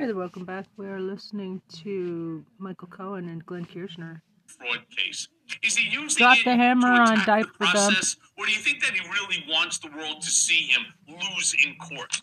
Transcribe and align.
Hey 0.00 0.06
there, 0.06 0.16
welcome 0.16 0.46
back. 0.46 0.64
We 0.78 0.86
are 0.86 0.98
listening 0.98 1.60
to 1.82 2.42
Michael 2.56 2.88
Cohen 2.88 3.28
and 3.28 3.44
Glenn 3.44 3.66
Kirschner. 3.66 4.22
Fraud 4.46 4.78
case. 4.96 5.28
Is 5.62 5.76
he 5.76 5.90
using 5.90 6.24
Drop 6.24 6.38
it 6.38 6.44
the 6.46 6.56
hammer 6.56 6.88
to 6.88 7.02
on 7.02 7.12
attack 7.12 7.26
diaper 7.26 7.50
the 7.58 7.64
dump. 7.66 7.74
process, 7.74 8.16
or 8.38 8.46
do 8.46 8.52
you 8.52 8.60
think 8.60 8.82
that 8.82 8.94
he 8.94 9.00
really 9.10 9.44
wants 9.46 9.76
the 9.76 9.90
world 9.94 10.22
to 10.22 10.30
see 10.30 10.62
him 10.62 10.86
lose 11.06 11.54
in 11.62 11.74
court? 11.76 12.16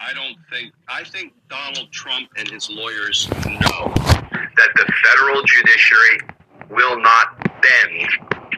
I 0.00 0.12
don't 0.14 0.34
think. 0.50 0.72
I 0.88 1.04
think 1.04 1.32
Donald 1.48 1.92
Trump 1.92 2.28
and 2.36 2.48
his 2.48 2.68
lawyers 2.68 3.28
know 3.30 3.94
that 3.94 4.70
the 4.74 4.92
federal 5.04 5.44
judiciary 5.44 6.18
will 6.70 7.00
not 7.00 7.38
bend 7.62 8.08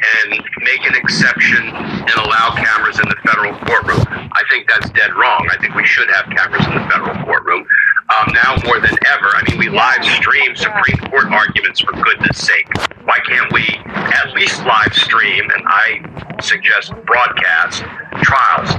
and 0.04 0.30
make 0.60 0.84
an 0.84 0.94
exception 0.94 1.64
and 1.68 2.14
allow 2.20 2.54
cameras 2.56 2.98
in 2.98 3.08
the 3.08 3.16
federal 3.24 3.54
courtroom. 3.64 4.04
I 4.08 4.42
think 4.50 4.68
that's 4.68 4.90
dead 4.90 5.14
wrong. 5.14 5.48
I 5.50 5.56
think 5.60 5.74
we 5.74 5.84
should 5.84 6.10
have 6.10 6.26
cameras 6.26 6.66
in 6.66 6.74
the 6.74 6.86
federal 6.90 7.24
courtroom. 7.24 7.66
Um, 8.10 8.32
now 8.34 8.56
more 8.66 8.80
than 8.80 8.92
ever, 9.06 9.28
I 9.32 9.42
mean, 9.48 9.58
we 9.58 9.70
live 9.70 10.04
stream 10.04 10.54
Supreme 10.56 10.98
Court 11.10 11.32
arguments 11.32 11.80
for 11.80 11.92
goodness 11.92 12.36
sake. 12.36 12.68
Why 13.04 13.18
can't 13.24 13.50
we 13.52 13.64
at 13.86 14.34
least 14.34 14.64
live 14.64 14.92
stream, 14.92 15.48
and 15.50 15.62
I 15.66 16.36
suggest 16.42 16.92
broadcast, 17.06 17.82
trials? 18.20 18.76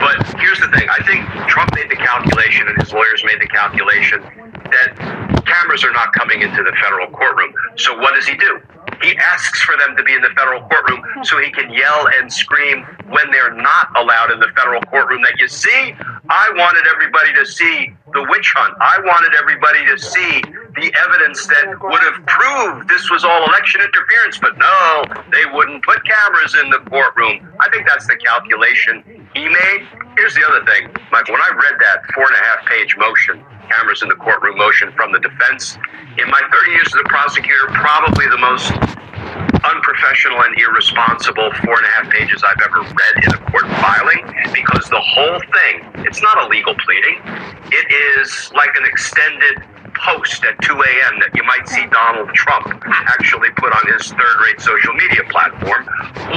But 0.00 0.26
here's 0.40 0.58
the 0.58 0.68
thing 0.74 0.88
I 0.90 1.02
think 1.06 1.24
Trump 1.48 1.74
made 1.74 1.88
the 1.88 1.96
calculation 1.96 2.66
and 2.66 2.80
his 2.82 2.92
lawyers 2.92 3.22
made 3.24 3.40
the 3.40 3.46
calculation 3.46 4.22
that 4.70 5.33
cameras 5.46 5.84
are 5.84 5.92
not 5.92 6.12
coming 6.12 6.42
into 6.42 6.62
the 6.62 6.72
federal 6.82 7.08
courtroom. 7.08 7.54
So 7.76 7.96
what 7.98 8.14
does 8.14 8.26
he 8.26 8.36
do? 8.36 8.60
He 9.02 9.16
asks 9.16 9.60
for 9.62 9.76
them 9.76 9.96
to 9.96 10.02
be 10.02 10.14
in 10.14 10.22
the 10.22 10.30
federal 10.36 10.62
courtroom 10.68 11.02
so 11.24 11.38
he 11.38 11.50
can 11.50 11.72
yell 11.72 12.06
and 12.16 12.32
scream 12.32 12.84
when 13.08 13.30
they're 13.30 13.54
not 13.54 13.88
allowed 13.96 14.30
in 14.30 14.40
the 14.40 14.48
federal 14.56 14.80
courtroom 14.82 15.22
that 15.22 15.38
you 15.38 15.48
see, 15.48 15.94
I 16.28 16.50
wanted 16.56 16.84
everybody 16.88 17.34
to 17.34 17.44
see 17.44 17.92
the 18.12 18.22
witch 18.30 18.52
hunt. 18.56 18.74
I 18.80 18.98
wanted 19.04 19.34
everybody 19.34 19.84
to 19.86 19.98
see 19.98 20.40
the 20.74 20.88
evidence 21.06 21.46
that 21.46 21.76
would 21.82 22.02
have 22.02 22.18
proved 22.26 22.88
this 22.88 23.10
was 23.10 23.24
all 23.24 23.44
election 23.46 23.80
interference, 23.80 24.38
but 24.38 24.56
no, 24.58 25.04
they 25.30 25.44
wouldn't 25.52 25.84
put 25.84 26.00
cameras 26.04 26.54
in 26.54 26.70
the 26.70 26.80
courtroom. 26.90 27.52
I 27.60 27.68
think 27.70 27.86
that's 27.86 28.06
the 28.06 28.16
calculation 28.16 29.28
he 29.34 29.48
made. 29.48 29.86
Here's 30.16 30.34
the 30.34 30.44
other 30.48 30.64
thing, 30.64 30.88
Mike. 31.12 31.28
When 31.28 31.40
I 31.40 31.50
read 31.54 31.76
that 31.80 32.02
four 32.14 32.24
and 32.24 32.34
a 32.34 32.42
half 32.42 32.66
page 32.66 32.96
motion, 32.96 33.44
cameras 33.68 34.02
in 34.02 34.08
the 34.08 34.14
courtroom 34.16 34.58
motion 34.58 34.92
from 34.92 35.12
the 35.12 35.20
defense, 35.20 35.78
in 36.18 36.30
my 36.30 36.42
30 36.52 36.70
years 36.70 36.86
as 36.88 37.00
a 37.00 37.08
prosecutor, 37.08 37.66
probably 37.72 38.26
the 38.28 38.38
most 38.38 38.72
unprofessional 39.64 40.42
and 40.44 40.54
irresponsible 40.60 41.50
four 41.64 41.76
and 41.80 41.86
a 41.86 41.92
half 41.96 42.10
pages 42.10 42.44
I've 42.44 42.60
ever 42.64 42.80
read 42.82 43.14
in 43.24 43.30
a 43.32 43.40
court 43.50 43.66
filing 43.80 44.22
because 44.52 44.88
the 44.90 45.00
whole 45.00 45.40
thing, 45.40 46.04
it's 46.04 46.20
not 46.20 46.44
a 46.44 46.46
legal 46.48 46.74
pleading. 46.76 47.20
It 47.72 47.86
is 48.20 48.52
like 48.54 48.70
an 48.76 48.84
extended 48.84 49.64
post 49.94 50.44
at 50.44 50.60
2 50.62 50.74
a.m. 50.74 51.20
that 51.20 51.30
you 51.34 51.42
might 51.44 51.66
see 51.68 51.86
Donald 51.86 52.28
Trump 52.34 52.66
actually 52.86 53.50
put 53.56 53.72
on 53.72 53.92
his 53.92 54.10
third 54.12 54.36
rate 54.44 54.60
social 54.60 54.92
media 54.94 55.22
platform. 55.30 55.86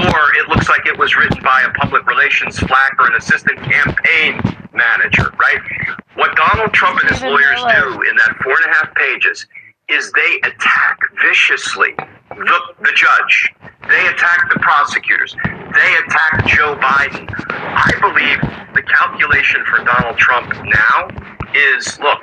Or 0.08 0.22
it 0.39 0.48
looks 0.48 0.70
like 0.70 0.86
it 0.86 0.98
was 0.98 1.16
written 1.17 1.42
by 1.44 1.64
a 1.64 1.72
public 1.73 2.05
relations 2.05 2.58
flack 2.59 2.95
or 3.00 3.08
an 3.08 3.16
assistant 3.16 3.59
campaign 3.61 4.39
manager, 4.78 5.33
right? 5.39 5.59
What 6.16 6.36
Donald 6.36 6.73
Trump 6.73 7.02
and 7.02 7.09
his 7.11 7.22
lawyers 7.22 7.59
do 7.59 8.02
in 8.02 8.16
that 8.17 8.36
four 8.44 8.53
and 8.53 8.66
a 8.66 8.73
half 8.73 8.95
pages 8.95 9.45
is 9.89 10.11
they 10.11 10.39
attack 10.47 11.00
viciously 11.22 11.95
the, 12.30 12.59
the 12.81 12.92
judge. 12.95 13.53
They 13.89 14.08
attack 14.08 14.50
the 14.53 14.59
prosecutors. 14.59 15.36
They 15.44 15.95
attack 16.05 16.45
Joe 16.48 16.75
Biden. 16.75 17.28
I 17.50 17.92
believe 18.02 18.42
the 18.75 18.83
calculation 18.83 19.64
for 19.66 19.83
Donald 19.83 20.17
Trump 20.17 20.53
now 20.66 21.08
is 21.53 22.00
look, 22.00 22.20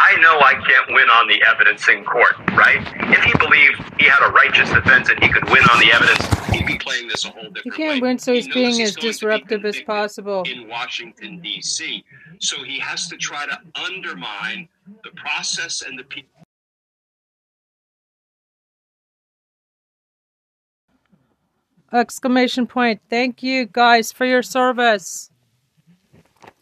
I 0.00 0.14
know 0.20 0.38
I 0.38 0.54
can't 0.54 0.88
win 0.90 1.10
on 1.10 1.26
the 1.26 1.42
evidence 1.42 1.88
in 1.88 2.04
court, 2.04 2.38
right? 2.52 2.78
If 3.10 3.24
he 3.24 3.32
believed 3.36 3.82
he 3.98 4.06
had 4.06 4.24
a 4.24 4.30
righteous 4.30 4.70
defense 4.70 5.08
and 5.08 5.20
he 5.20 5.28
could 5.28 5.44
win 5.50 5.64
on 5.64 5.80
the 5.80 5.90
evidence, 5.92 6.50
he'd 6.50 6.66
be 6.66 6.78
playing 6.78 7.08
this 7.08 7.24
a 7.24 7.30
whole 7.30 7.50
different 7.50 7.56
way. 7.56 7.62
He 7.64 7.70
can't 7.70 8.02
way. 8.02 8.08
win, 8.08 8.18
so 8.20 8.32
he's 8.32 8.46
knows 8.46 8.54
being 8.54 8.74
he's 8.74 8.90
as 8.90 8.94
to 8.94 9.00
be 9.00 9.06
disruptive 9.08 9.64
as 9.64 9.80
possible. 9.80 10.44
in 10.46 10.68
Washington 10.68 11.40
D.C. 11.40 12.04
So 12.38 12.62
he 12.62 12.78
has 12.78 13.08
to 13.08 13.16
try 13.16 13.46
to 13.46 13.58
undermine 13.74 14.68
the 15.02 15.10
process 15.16 15.82
and 15.82 15.98
the 15.98 16.04
people. 16.04 16.30
Exclamation 21.92 22.68
point. 22.68 23.00
Thank 23.10 23.42
you 23.42 23.66
guys 23.66 24.12
for 24.12 24.26
your 24.26 24.44
service. 24.44 25.30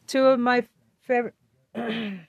Two 0.07 0.25
of 0.25 0.41
my 0.41 0.65
favorite. 1.03 1.35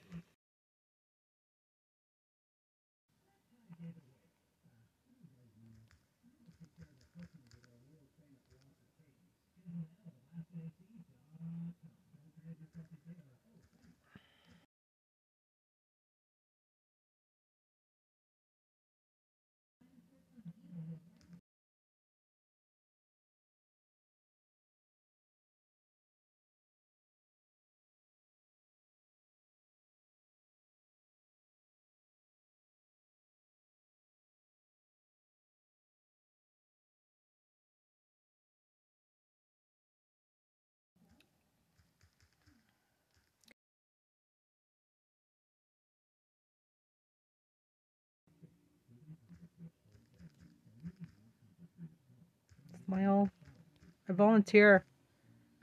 I 54.09 54.13
volunteer. 54.13 54.85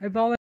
I 0.01 0.07
volunteer. 0.07 0.35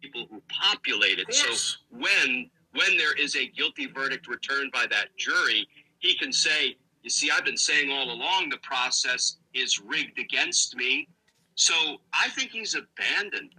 people 0.00 0.26
who 0.30 0.42
populate 0.48 1.18
it. 1.18 1.26
Yes. 1.28 1.38
So 1.38 1.78
when 1.90 2.50
when 2.72 2.96
there 2.96 3.14
is 3.14 3.34
a 3.36 3.48
guilty 3.48 3.86
verdict 3.86 4.28
returned 4.28 4.72
by 4.72 4.86
that 4.90 5.08
jury, 5.16 5.66
he 5.98 6.14
can 6.14 6.32
say, 6.32 6.76
"You 7.02 7.10
see, 7.10 7.30
I've 7.30 7.44
been 7.44 7.56
saying 7.56 7.90
all 7.90 8.10
along 8.10 8.50
the 8.50 8.58
process 8.58 9.38
is 9.54 9.80
rigged 9.80 10.18
against 10.18 10.76
me." 10.76 11.08
So 11.54 12.02
I 12.12 12.28
think 12.30 12.50
he's 12.50 12.74
abandoned 12.74 13.52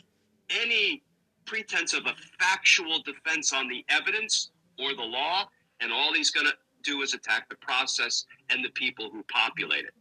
any 0.50 1.04
pretense 1.50 1.94
of 1.94 2.06
a 2.06 2.14
factual 2.40 3.02
defense 3.02 3.52
on 3.54 3.68
the 3.68 3.84
evidence 3.90 4.52
or 4.78 4.94
the 4.96 5.02
law, 5.02 5.50
and 5.82 5.92
all 5.92 6.14
he's 6.14 6.30
going 6.30 6.46
to 6.46 6.54
do 6.84 7.02
is 7.02 7.14
attack 7.16 7.50
the 7.50 7.56
process 7.56 8.26
and 8.52 8.64
the 8.64 8.70
people 8.70 9.10
who 9.12 9.24
populate 9.24 9.86
it. 9.86 9.94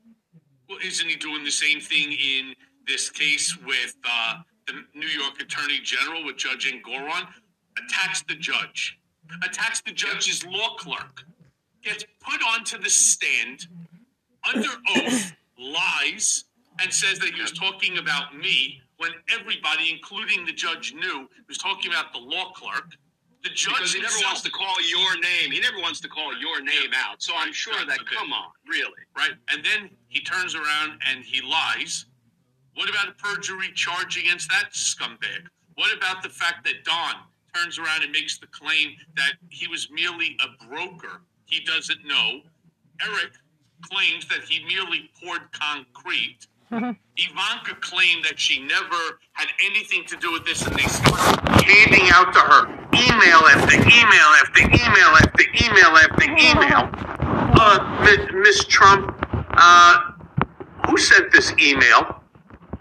Well, 0.68 0.78
isn't 0.84 1.08
he 1.08 1.16
doing 1.16 1.44
the 1.44 1.50
same 1.50 1.80
thing 1.80 2.12
in 2.12 2.54
this 2.86 3.08
case 3.08 3.56
with 3.64 3.96
uh, 4.04 4.36
the 4.66 4.74
New 4.94 5.06
York 5.06 5.40
Attorney 5.40 5.80
General 5.82 6.24
with 6.26 6.36
Judge 6.36 6.70
Engoron? 6.70 7.26
Attacks 7.78 8.22
the 8.22 8.34
judge, 8.34 8.98
attacks 9.44 9.80
the 9.80 9.92
judge's 9.92 10.44
law 10.44 10.74
clerk, 10.76 11.22
gets 11.82 12.04
put 12.20 12.40
onto 12.42 12.76
the 12.76 12.90
stand 12.90 13.68
under 14.52 14.68
oath, 14.96 15.32
lies, 15.58 16.44
and 16.80 16.92
says 16.92 17.20
that 17.20 17.32
he 17.34 17.40
was 17.40 17.52
talking 17.52 17.98
about 17.98 18.36
me 18.36 18.82
when 18.98 19.12
everybody, 19.32 19.90
including 19.90 20.44
the 20.44 20.52
judge, 20.52 20.92
knew 20.92 21.28
he 21.34 21.42
was 21.48 21.58
talking 21.58 21.90
about 21.90 22.12
the 22.12 22.18
law 22.18 22.50
clerk. 22.52 22.92
The 23.44 23.50
judge 23.50 23.74
Because 23.74 23.94
he 23.94 24.00
never 24.00 24.18
wants 24.24 24.42
to 24.42 24.50
call 24.50 24.74
your 24.82 25.14
name. 25.20 25.52
He 25.52 25.60
never 25.60 25.78
wants 25.78 26.00
to 26.00 26.08
call 26.08 26.36
your 26.36 26.60
name 26.60 26.90
out. 26.94 27.22
So 27.22 27.32
I'm 27.36 27.52
sure 27.52 27.86
that, 27.86 27.98
come 28.12 28.32
on, 28.32 28.50
really. 28.66 28.90
right? 29.16 29.30
And 29.50 29.64
then 29.64 29.90
he 30.08 30.20
turns 30.20 30.56
around 30.56 31.00
and 31.08 31.24
he 31.24 31.40
lies. 31.40 32.06
What 32.74 32.90
about 32.90 33.08
a 33.08 33.12
perjury 33.12 33.72
charge 33.74 34.18
against 34.18 34.48
that 34.50 34.72
scumbag? 34.72 35.46
What 35.76 35.96
about 35.96 36.22
the 36.24 36.28
fact 36.28 36.64
that 36.64 36.84
Don 36.84 37.14
turns 37.54 37.78
around 37.78 38.02
and 38.02 38.10
makes 38.10 38.38
the 38.38 38.48
claim 38.48 38.96
that 39.16 39.34
he 39.48 39.68
was 39.68 39.88
merely 39.92 40.36
a 40.42 40.66
broker? 40.66 41.22
He 41.46 41.60
doesn't 41.60 42.04
know. 42.04 42.40
Eric 43.00 43.32
claims 43.82 44.26
that 44.28 44.40
he 44.40 44.64
merely 44.64 45.10
poured 45.22 45.50
concrete. 45.52 46.48
Ivanka 46.70 47.74
claimed 47.80 48.24
that 48.24 48.38
she 48.38 48.60
never 48.62 49.18
had 49.32 49.48
anything 49.64 50.04
to 50.06 50.16
do 50.16 50.32
with 50.32 50.44
this, 50.44 50.66
and 50.66 50.76
they 50.76 50.82
started 50.82 51.64
handing 51.64 52.08
out 52.12 52.32
to 52.32 52.40
her 52.40 52.66
email 52.92 53.40
after 53.56 53.76
email 53.76 54.28
after 54.42 54.62
email 54.62 55.10
after 55.16 55.44
email 55.64 55.96
after 55.96 56.24
email. 56.30 56.90
Uh, 57.60 58.28
Miss 58.34 58.64
Trump, 58.66 59.16
uh, 59.32 60.12
who 60.88 60.96
sent 60.96 61.32
this? 61.32 61.52
email? 61.58 62.22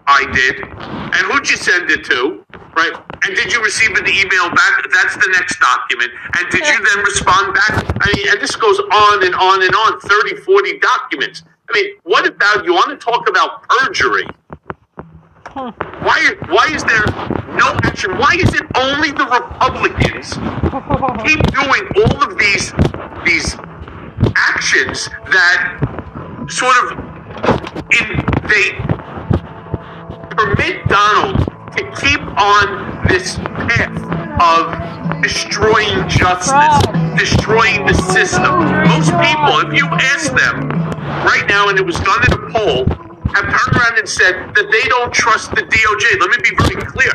I 0.06 0.24
did. 0.32 0.60
And 0.62 1.26
who'd 1.32 1.48
you 1.50 1.56
send 1.56 1.90
it 1.90 2.04
to? 2.04 2.44
Right? 2.76 2.92
And 3.26 3.36
did 3.36 3.52
you 3.52 3.62
receive 3.62 3.90
an 3.90 4.06
email 4.06 4.48
back? 4.54 4.84
That's 4.90 5.16
the 5.16 5.28
next 5.32 5.58
document. 5.58 6.12
And 6.36 6.48
did 6.50 6.66
you 6.66 6.78
then 6.84 7.04
respond 7.04 7.54
back? 7.54 7.84
I 8.00 8.12
mean, 8.16 8.28
and 8.30 8.40
this 8.40 8.54
goes 8.56 8.78
on 8.78 9.24
and 9.24 9.34
on 9.34 9.62
and 9.62 9.74
on 9.74 10.00
30, 10.00 10.36
40 10.36 10.78
documents. 10.78 11.42
I 11.68 11.74
mean, 11.74 11.90
what 12.04 12.26
about 12.26 12.64
you 12.64 12.72
want 12.72 12.88
to 12.88 12.96
talk 12.96 13.28
about 13.28 13.68
perjury? 13.68 14.26
Why, 15.54 16.34
why 16.48 16.68
is 16.72 16.84
there 16.84 17.04
no 17.56 17.76
action? 17.82 18.16
Why 18.16 18.36
is 18.38 18.54
it 18.54 18.64
only 18.76 19.10
the 19.10 19.26
Republicans 19.26 20.32
keep 21.26 21.42
doing 21.52 21.88
all 21.96 22.22
of 22.22 22.38
these 22.38 22.72
these 23.24 23.56
actions 24.36 25.08
that 25.30 26.46
sort 26.48 26.76
of 26.84 26.98
in, 28.00 28.24
they 28.48 28.72
permit 30.36 30.86
Donald 30.88 31.38
to 31.76 31.82
keep 32.00 32.20
on 32.20 33.06
this 33.08 33.36
path 33.36 33.98
of 34.40 35.22
destroying 35.22 36.08
justice, 36.08 37.18
destroying 37.18 37.84
the 37.84 37.94
system. 37.94 38.58
Most 38.88 39.10
people, 39.10 39.58
if 39.66 39.74
you 39.74 39.86
ask 39.86 40.32
them 40.32 40.97
right 41.24 41.46
now, 41.48 41.68
and 41.68 41.78
it 41.78 41.84
was 41.84 41.98
done 42.00 42.20
in 42.26 42.32
a 42.32 42.50
poll, 42.52 42.84
have 43.34 43.44
turned 43.44 43.76
around 43.76 43.98
and 43.98 44.08
said 44.08 44.54
that 44.54 44.68
they 44.70 44.88
don't 44.88 45.12
trust 45.12 45.50
the 45.50 45.62
DOJ. 45.62 46.20
Let 46.20 46.30
me 46.30 46.38
be 46.42 46.56
very 46.56 46.82
clear. 46.84 47.12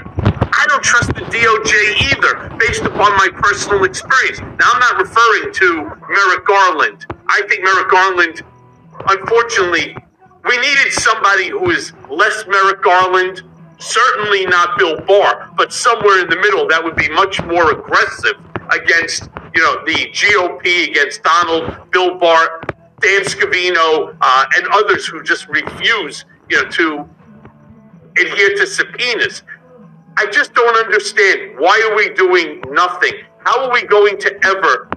I 0.54 0.66
don't 0.68 0.84
trust 0.84 1.14
the 1.14 1.22
DOJ 1.22 2.14
either, 2.14 2.56
based 2.58 2.84
upon 2.84 3.12
my 3.18 3.30
personal 3.34 3.84
experience. 3.84 4.40
Now, 4.40 4.72
I'm 4.74 4.80
not 4.80 4.98
referring 4.98 5.54
to 5.54 5.84
Merrick 6.10 6.46
Garland. 6.46 7.06
I 7.28 7.42
think 7.50 7.64
Merrick 7.64 7.90
Garland, 7.90 8.42
unfortunately, 9.10 9.96
we 10.46 10.58
needed 10.58 10.92
somebody 10.92 11.50
who 11.50 11.72
is 11.72 11.94
less 12.10 12.46
Merrick 12.48 12.84
Garland, 12.84 13.42
certainly 13.80 14.46
not 14.46 14.78
Bill 14.78 15.00
Barr, 15.02 15.50
but 15.58 15.74
somewhere 15.74 16.22
in 16.22 16.30
the 16.30 16.38
middle 16.38 16.68
that 16.68 16.84
would 16.84 16.96
be 16.96 17.10
much 17.10 17.42
more 17.44 17.72
aggressive 17.72 18.36
against, 18.72 19.30
you 19.56 19.62
know, 19.62 19.84
the 19.86 20.10
GOP, 20.12 20.90
against 20.90 21.24
Donald, 21.24 21.92
Bill 21.92 22.18
Barr, 22.18 22.62
Dan 23.04 23.24
Scavino, 23.24 24.16
uh, 24.22 24.46
and 24.56 24.68
others 24.72 25.06
who 25.06 25.22
just 25.24 25.50
refuse, 25.50 26.24
you 26.50 26.64
know, 26.64 26.70
to 26.70 27.10
adhere 28.18 28.56
to 28.56 28.66
subpoenas. 28.66 29.44
I 30.16 30.28
just 30.28 30.54
don't 30.54 30.78
understand. 30.78 31.60
Why 31.60 31.90
are 31.90 31.98
we 31.98 32.14
doing 32.14 32.64
nothing? 32.70 33.14
How 33.40 33.66
are 33.66 33.74
we 33.74 33.84
going 33.84 34.18
to 34.20 34.46
ever 34.46 34.90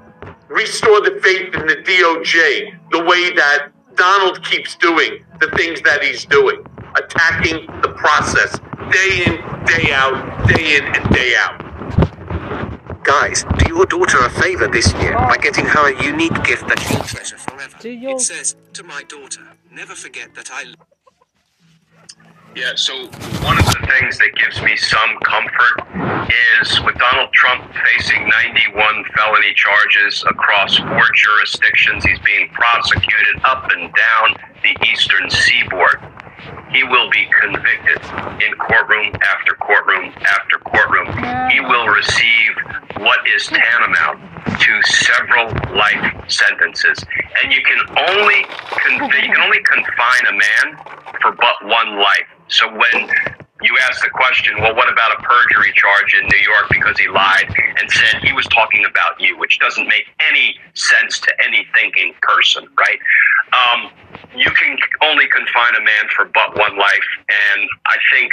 restore 0.49 1.01
the 1.01 1.19
faith 1.21 1.53
in 1.55 1.67
the 1.67 1.77
DOJ 1.77 2.79
the 2.93 3.03
way 3.05 3.35
that 3.35 3.71
Donald 3.97 4.45
keeps 4.45 4.77
doing 4.77 5.25
the 5.41 5.51
things 5.57 5.81
that 5.83 6.05
he's 6.05 6.25
doing, 6.27 6.65
attacking 6.95 7.67
the 7.83 7.89
process 7.97 8.61
day 8.93 9.25
in, 9.27 9.65
day 9.65 9.93
out, 9.93 10.47
day 10.47 10.77
in 10.77 10.85
and 10.85 11.11
day 11.13 11.35
out? 11.37 11.76
Guys, 13.07 13.45
do 13.59 13.69
your 13.69 13.87
daughter 13.87 14.19
a 14.19 14.31
favor 14.31 14.67
this 14.67 14.93
year 14.95 15.13
by 15.15 15.37
oh. 15.39 15.41
getting 15.41 15.65
her 15.65 15.95
a 15.95 16.05
unique 16.05 16.43
gift 16.43 16.67
that 16.67 16.81
she'll 16.81 17.05
treasure 17.05 17.39
forever. 17.39 17.77
Do 17.79 17.89
your- 17.89 18.17
It 18.17 18.21
says, 18.21 18.57
to 18.73 18.83
my 18.83 19.05
daughter, 19.05 19.43
never 19.71 19.95
forget 19.95 20.35
that 20.35 20.51
I 20.53 20.75
Yeah, 22.57 22.73
so 22.75 23.07
one 23.45 23.59
of 23.59 23.67
the 23.67 23.87
things 23.87 24.19
that 24.19 24.35
gives 24.35 24.61
me 24.61 24.77
some 24.77 25.19
comfort 25.23 25.87
is 26.61 26.81
with 26.81 26.97
Donald 26.97 27.33
Trump 27.33 27.71
facing 27.93 28.29
91 28.29 29.05
felony 29.17 29.55
charges 29.55 30.25
across 30.27 30.77
four 30.77 31.07
jurisdictions, 31.15 32.05
he's 32.05 32.19
being 32.21 32.49
prosecuted 32.49 33.41
up 33.45 33.71
and 33.71 33.93
down 33.95 34.35
the 34.65 34.75
eastern 34.91 35.31
seaboard. 35.31 36.01
He 36.71 36.83
will 36.85 37.11
be 37.11 37.29
convicted 37.41 38.01
in 38.43 38.53
courtroom 38.59 39.13
after 39.23 39.55
courtroom 39.55 40.13
after 40.21 40.59
courtroom. 40.59 41.07
He 41.51 41.61
will 41.61 41.87
receive 41.89 42.53
what 42.99 43.19
is 43.29 43.47
tantamount 43.47 44.21
to 44.61 44.83
several 44.83 45.49
life 45.77 46.31
sentences, 46.31 47.05
and 47.43 47.53
you 47.53 47.63
can 47.63 47.81
only 48.11 48.45
con- 48.71 49.11
you 49.23 49.33
can 49.33 49.41
only 49.41 49.63
confine 49.63 50.27
a 50.29 50.33
man 50.33 50.77
for 51.23 51.33
but 51.33 51.67
one 51.67 51.99
life. 51.99 52.27
So 52.49 52.69
when 52.69 53.46
you 53.63 53.77
ask 53.89 54.03
the 54.03 54.11
question, 54.11 54.61
well, 54.61 54.75
what 54.75 54.93
about 54.93 55.19
a 55.19 55.23
perjury 55.23 55.73
charge 55.75 56.15
in 56.15 56.29
New 56.29 56.43
York 56.45 56.67
because 56.71 56.99
he 56.99 57.09
lied 57.09 57.49
and 57.79 57.91
said 57.91 58.23
he 58.23 58.33
was 58.33 58.47
talking 58.47 58.85
about 58.89 59.19
you, 59.21 59.39
which 59.39 59.59
doesn't 59.59 59.89
make 59.89 60.05
any 60.21 60.57
sense 60.75 61.19
to 61.21 61.33
any 61.43 61.67
thinking 61.75 62.13
person, 62.21 62.69
right? 62.79 62.99
Um, 63.53 63.91
you 64.37 64.51
can 64.51 64.77
only 65.03 65.27
confine 65.29 65.75
a 65.75 65.85
man 65.85 66.05
for 66.15 66.27
but 66.27 66.59
one 66.59 66.77
life, 66.77 67.09
and 67.29 67.69
I 67.87 67.97
think 68.13 68.33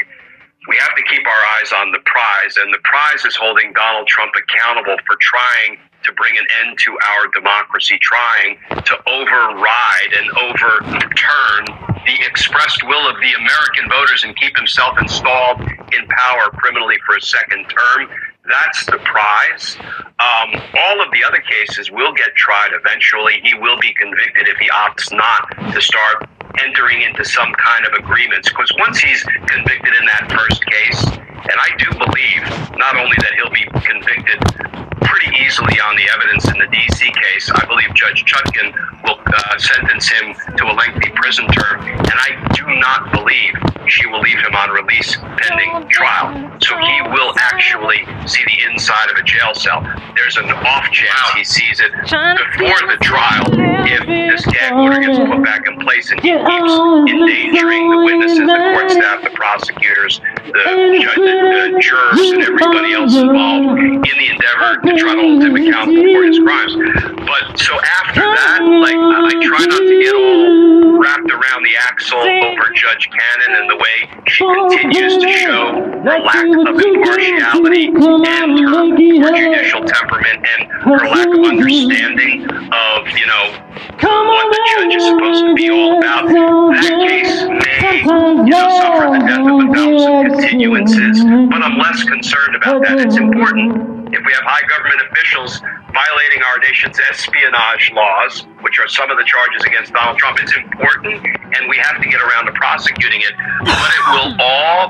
we 0.67 0.77
have 0.77 0.95
to 0.95 1.03
keep 1.03 1.25
our 1.25 1.43
eyes 1.59 1.71
on 1.71 1.91
the 1.91 1.99
prize, 2.05 2.57
and 2.57 2.73
the 2.73 2.79
prize 2.83 3.23
is 3.23 3.35
holding 3.35 3.71
Donald 3.73 4.07
Trump 4.07 4.33
accountable 4.35 4.97
for 5.07 5.15
trying 5.19 5.77
to 6.03 6.11
bring 6.13 6.37
an 6.37 6.45
end 6.63 6.77
to 6.79 6.91
our 6.91 7.27
democracy, 7.33 7.97
trying 8.01 8.57
to 8.69 8.95
override 9.07 10.11
and 10.17 10.29
overturn 10.37 11.93
the 12.05 12.17
expressed 12.27 12.83
will 12.83 13.07
of 13.07 13.15
the 13.21 13.33
American 13.33 13.89
voters 13.89 14.23
and 14.23 14.35
keep 14.35 14.55
himself 14.57 14.97
installed 14.99 15.61
in 15.61 16.07
power 16.07 16.49
criminally 16.51 16.97
for 17.05 17.15
a 17.15 17.21
second 17.21 17.65
term. 17.69 18.09
That's 18.45 18.85
the 18.85 18.99
prize. 19.07 19.77
Um, 20.19 20.61
all 20.75 21.01
of 21.01 21.07
the 21.11 21.23
other 21.25 21.39
cases 21.39 21.89
will 21.91 22.13
get 22.13 22.35
tried 22.35 22.71
eventually. 22.73 23.39
He 23.41 23.53
will 23.53 23.79
be 23.79 23.93
convicted 23.93 24.49
if 24.49 24.57
he 24.57 24.69
opts 24.69 25.15
not 25.15 25.73
to 25.73 25.81
start 25.81 26.27
entering 26.61 27.01
into 27.01 27.23
some 27.23 27.53
kind 27.53 27.85
of 27.85 27.93
agreements. 27.93 28.49
Because 28.49 28.71
once 28.77 28.99
he's 28.99 29.23
convicted 29.23 29.93
in 29.95 30.05
that 30.05 30.31
first 30.31 30.65
case, 30.65 31.05
and 31.07 31.55
I 31.55 31.69
do 31.77 31.89
believe 31.97 32.77
not 32.77 32.97
only 32.97 33.15
that 33.19 33.33
he'll 33.35 33.49
be 33.49 33.65
convicted 33.79 34.39
pretty 35.13 35.45
easily 35.45 35.79
on 35.79 35.95
the 35.95 36.09
evidence 36.09 36.45
in 36.49 36.57
the 36.57 36.65
DC 36.73 36.99
case, 37.13 37.51
I 37.53 37.65
believe 37.65 37.93
Judge 37.93 38.25
Chutkan 38.25 38.73
will 39.03 39.19
uh, 39.21 39.57
sentence 39.59 40.09
him 40.09 40.33
to 40.57 40.65
a 40.65 40.73
lengthy 40.73 41.11
prison 41.13 41.45
term, 41.49 41.81
and 41.85 42.17
I 42.17 42.33
do 42.57 42.65
not 42.81 43.13
believe 43.13 43.53
she 43.87 44.07
will 44.07 44.21
leave 44.21 44.39
him 44.39 44.55
on 44.55 44.71
release 44.71 45.17
pending 45.37 45.87
trial. 45.89 46.33
So 46.61 46.77
he 46.77 47.01
will 47.13 47.33
actually 47.37 48.01
see 48.25 48.41
the 48.41 48.71
inside 48.71 49.11
of 49.11 49.17
a 49.17 49.23
jail 49.23 49.53
cell. 49.53 49.85
There's 50.15 50.37
an 50.37 50.49
off 50.49 50.89
chance 50.89 51.29
he 51.35 51.43
sees 51.43 51.79
it 51.79 51.91
before 51.93 52.81
the 52.89 52.97
trial 53.01 53.45
if 53.85 54.05
this 54.07 54.45
gag 54.45 54.73
order 54.73 54.99
gets 54.99 55.19
put 55.19 55.43
back 55.43 55.67
in 55.67 55.77
place 55.79 56.11
and 56.11 56.19
he 56.21 56.31
keeps 56.31 56.73
endangering 57.11 57.91
the 57.91 58.01
witnesses, 58.03 58.39
the 58.39 58.57
court 58.73 58.91
staff, 58.91 59.21
the 59.21 59.29
prosecutors, 59.31 60.21
the, 60.45 60.99
judge, 61.03 61.15
the, 61.15 61.71
the 61.73 61.79
jurors, 61.79 62.31
and 62.31 62.43
everybody 62.43 62.93
else 62.93 63.15
involved 63.15 63.79
in 63.79 64.01
the 64.01 64.27
endeavor 64.31 64.81
to 64.81 65.02
try 65.03 65.15
to 65.15 65.21
hold 65.21 65.43
him 65.43 65.55
accountable 65.55 66.07
for 66.15 66.23
his 66.23 66.39
crimes. 66.39 66.73
But 67.27 67.59
so 67.59 67.73
after 68.03 68.21
that, 68.21 68.59
like 68.63 68.95
I 68.95 69.23
I 69.23 69.41
try 69.41 69.65
not 69.65 69.79
to 69.79 70.01
get 70.03 70.13
all 70.13 70.99
wrapped 70.99 71.31
around 71.31 71.63
the 71.63 71.75
axle 71.89 72.19
over 72.19 72.69
Judge 72.75 73.09
Cannon 73.09 73.51
and 73.57 73.69
the 73.69 73.75
way 73.75 73.95
she 74.27 74.45
continues 74.45 75.17
to 75.23 75.31
show 75.31 75.73
her 76.05 76.19
lack 76.21 76.45
of 76.45 76.79
impartiality 76.79 77.87
and 77.87 77.97
her, 77.97 78.83
her 79.23 79.35
judicial 79.35 79.83
temperament 79.83 80.45
and 80.45 80.71
her 80.85 80.97
lack 81.07 81.27
of 81.27 81.43
understanding 81.43 82.45
of, 82.45 83.07
you 83.17 83.25
know, 83.25 83.57
what 83.99 84.51
the 84.51 84.59
judge 84.75 84.95
is 84.95 85.05
supposed 85.05 85.45
to 85.45 85.53
be 85.55 85.69
all 85.71 85.97
about. 85.97 86.27
That 86.27 86.93
case 87.07 87.43
may, 87.81 87.99
you 87.99 88.51
know, 88.51 88.69
suffer 88.77 89.17
the 89.17 89.25
death 89.25 89.47
of 89.49 89.57
a 89.59 89.73
thousand 89.73 90.29
continuances, 90.29 91.49
but 91.49 91.61
I'm 91.61 91.77
less 91.77 92.03
concerned 92.03 92.55
about 92.55 92.83
that. 92.83 92.99
It's 92.99 93.17
important 93.17 94.02
if 94.13 94.21
we 94.21 94.31
have 94.33 94.45
high 94.45 94.61
government 94.69 95.01
officials 95.09 95.57
violating 95.89 96.41
our 96.45 96.57
nation's 96.61 96.97
espionage 97.09 97.89
laws, 97.97 98.45
which 98.61 98.77
are 98.77 98.87
some 98.87 99.09
of 99.09 99.17
the 99.17 99.25
charges 99.25 99.65
against 99.65 99.93
Donald 99.93 100.17
Trump, 100.21 100.37
it's 100.37 100.53
important 100.53 101.25
and 101.25 101.65
we 101.69 101.77
have 101.81 101.97
to 102.01 102.07
get 102.09 102.21
around 102.21 102.45
to 102.45 102.53
prosecuting 102.53 103.21
it, 103.21 103.33
but 103.65 103.89
it 103.89 104.05
will 104.13 104.31
all 104.37 104.89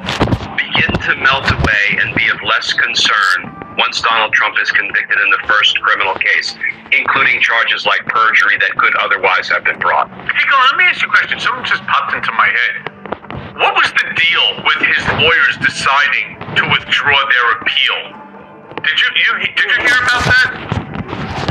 begin 0.59 0.91
to 1.07 1.11
melt 1.23 1.47
away 1.47 1.85
and 2.03 2.15
be 2.15 2.27
of 2.27 2.39
less 2.43 2.71
concern 2.75 3.51
once 3.79 4.01
Donald 4.01 4.31
Trump 4.33 4.55
is 4.61 4.69
convicted 4.71 5.17
in 5.17 5.29
the 5.31 5.41
first 5.47 5.79
criminal 5.81 6.13
case, 6.15 6.55
including 6.91 7.41
charges 7.41 7.87
like 7.87 8.03
perjury 8.05 8.59
that 8.59 8.75
could 8.77 8.95
otherwise 9.01 9.49
have 9.49 9.63
been 9.63 9.79
brought. 9.79 10.11
Pico, 10.11 10.55
let 10.67 10.77
me 10.77 10.83
ask 10.83 11.01
you 11.01 11.07
a 11.07 11.11
question. 11.11 11.39
Something 11.39 11.65
just 11.65 11.83
popped 11.87 12.13
into 12.13 12.31
my 12.35 12.47
head. 12.47 13.55
What 13.55 13.73
was 13.75 13.91
the 13.91 14.07
deal 14.13 14.47
with 14.67 14.79
his 14.83 15.03
lawyers 15.19 15.55
deciding 15.63 16.55
to 16.55 16.63
withdraw 16.69 17.17
their 17.17 17.47
appeal? 17.61 18.22
Did 18.83 18.99
you, 18.99 19.07
you 19.15 19.31
did 19.55 19.67
you 19.71 19.79
hear 19.79 19.99
about 20.03 20.23
that? 20.27 20.51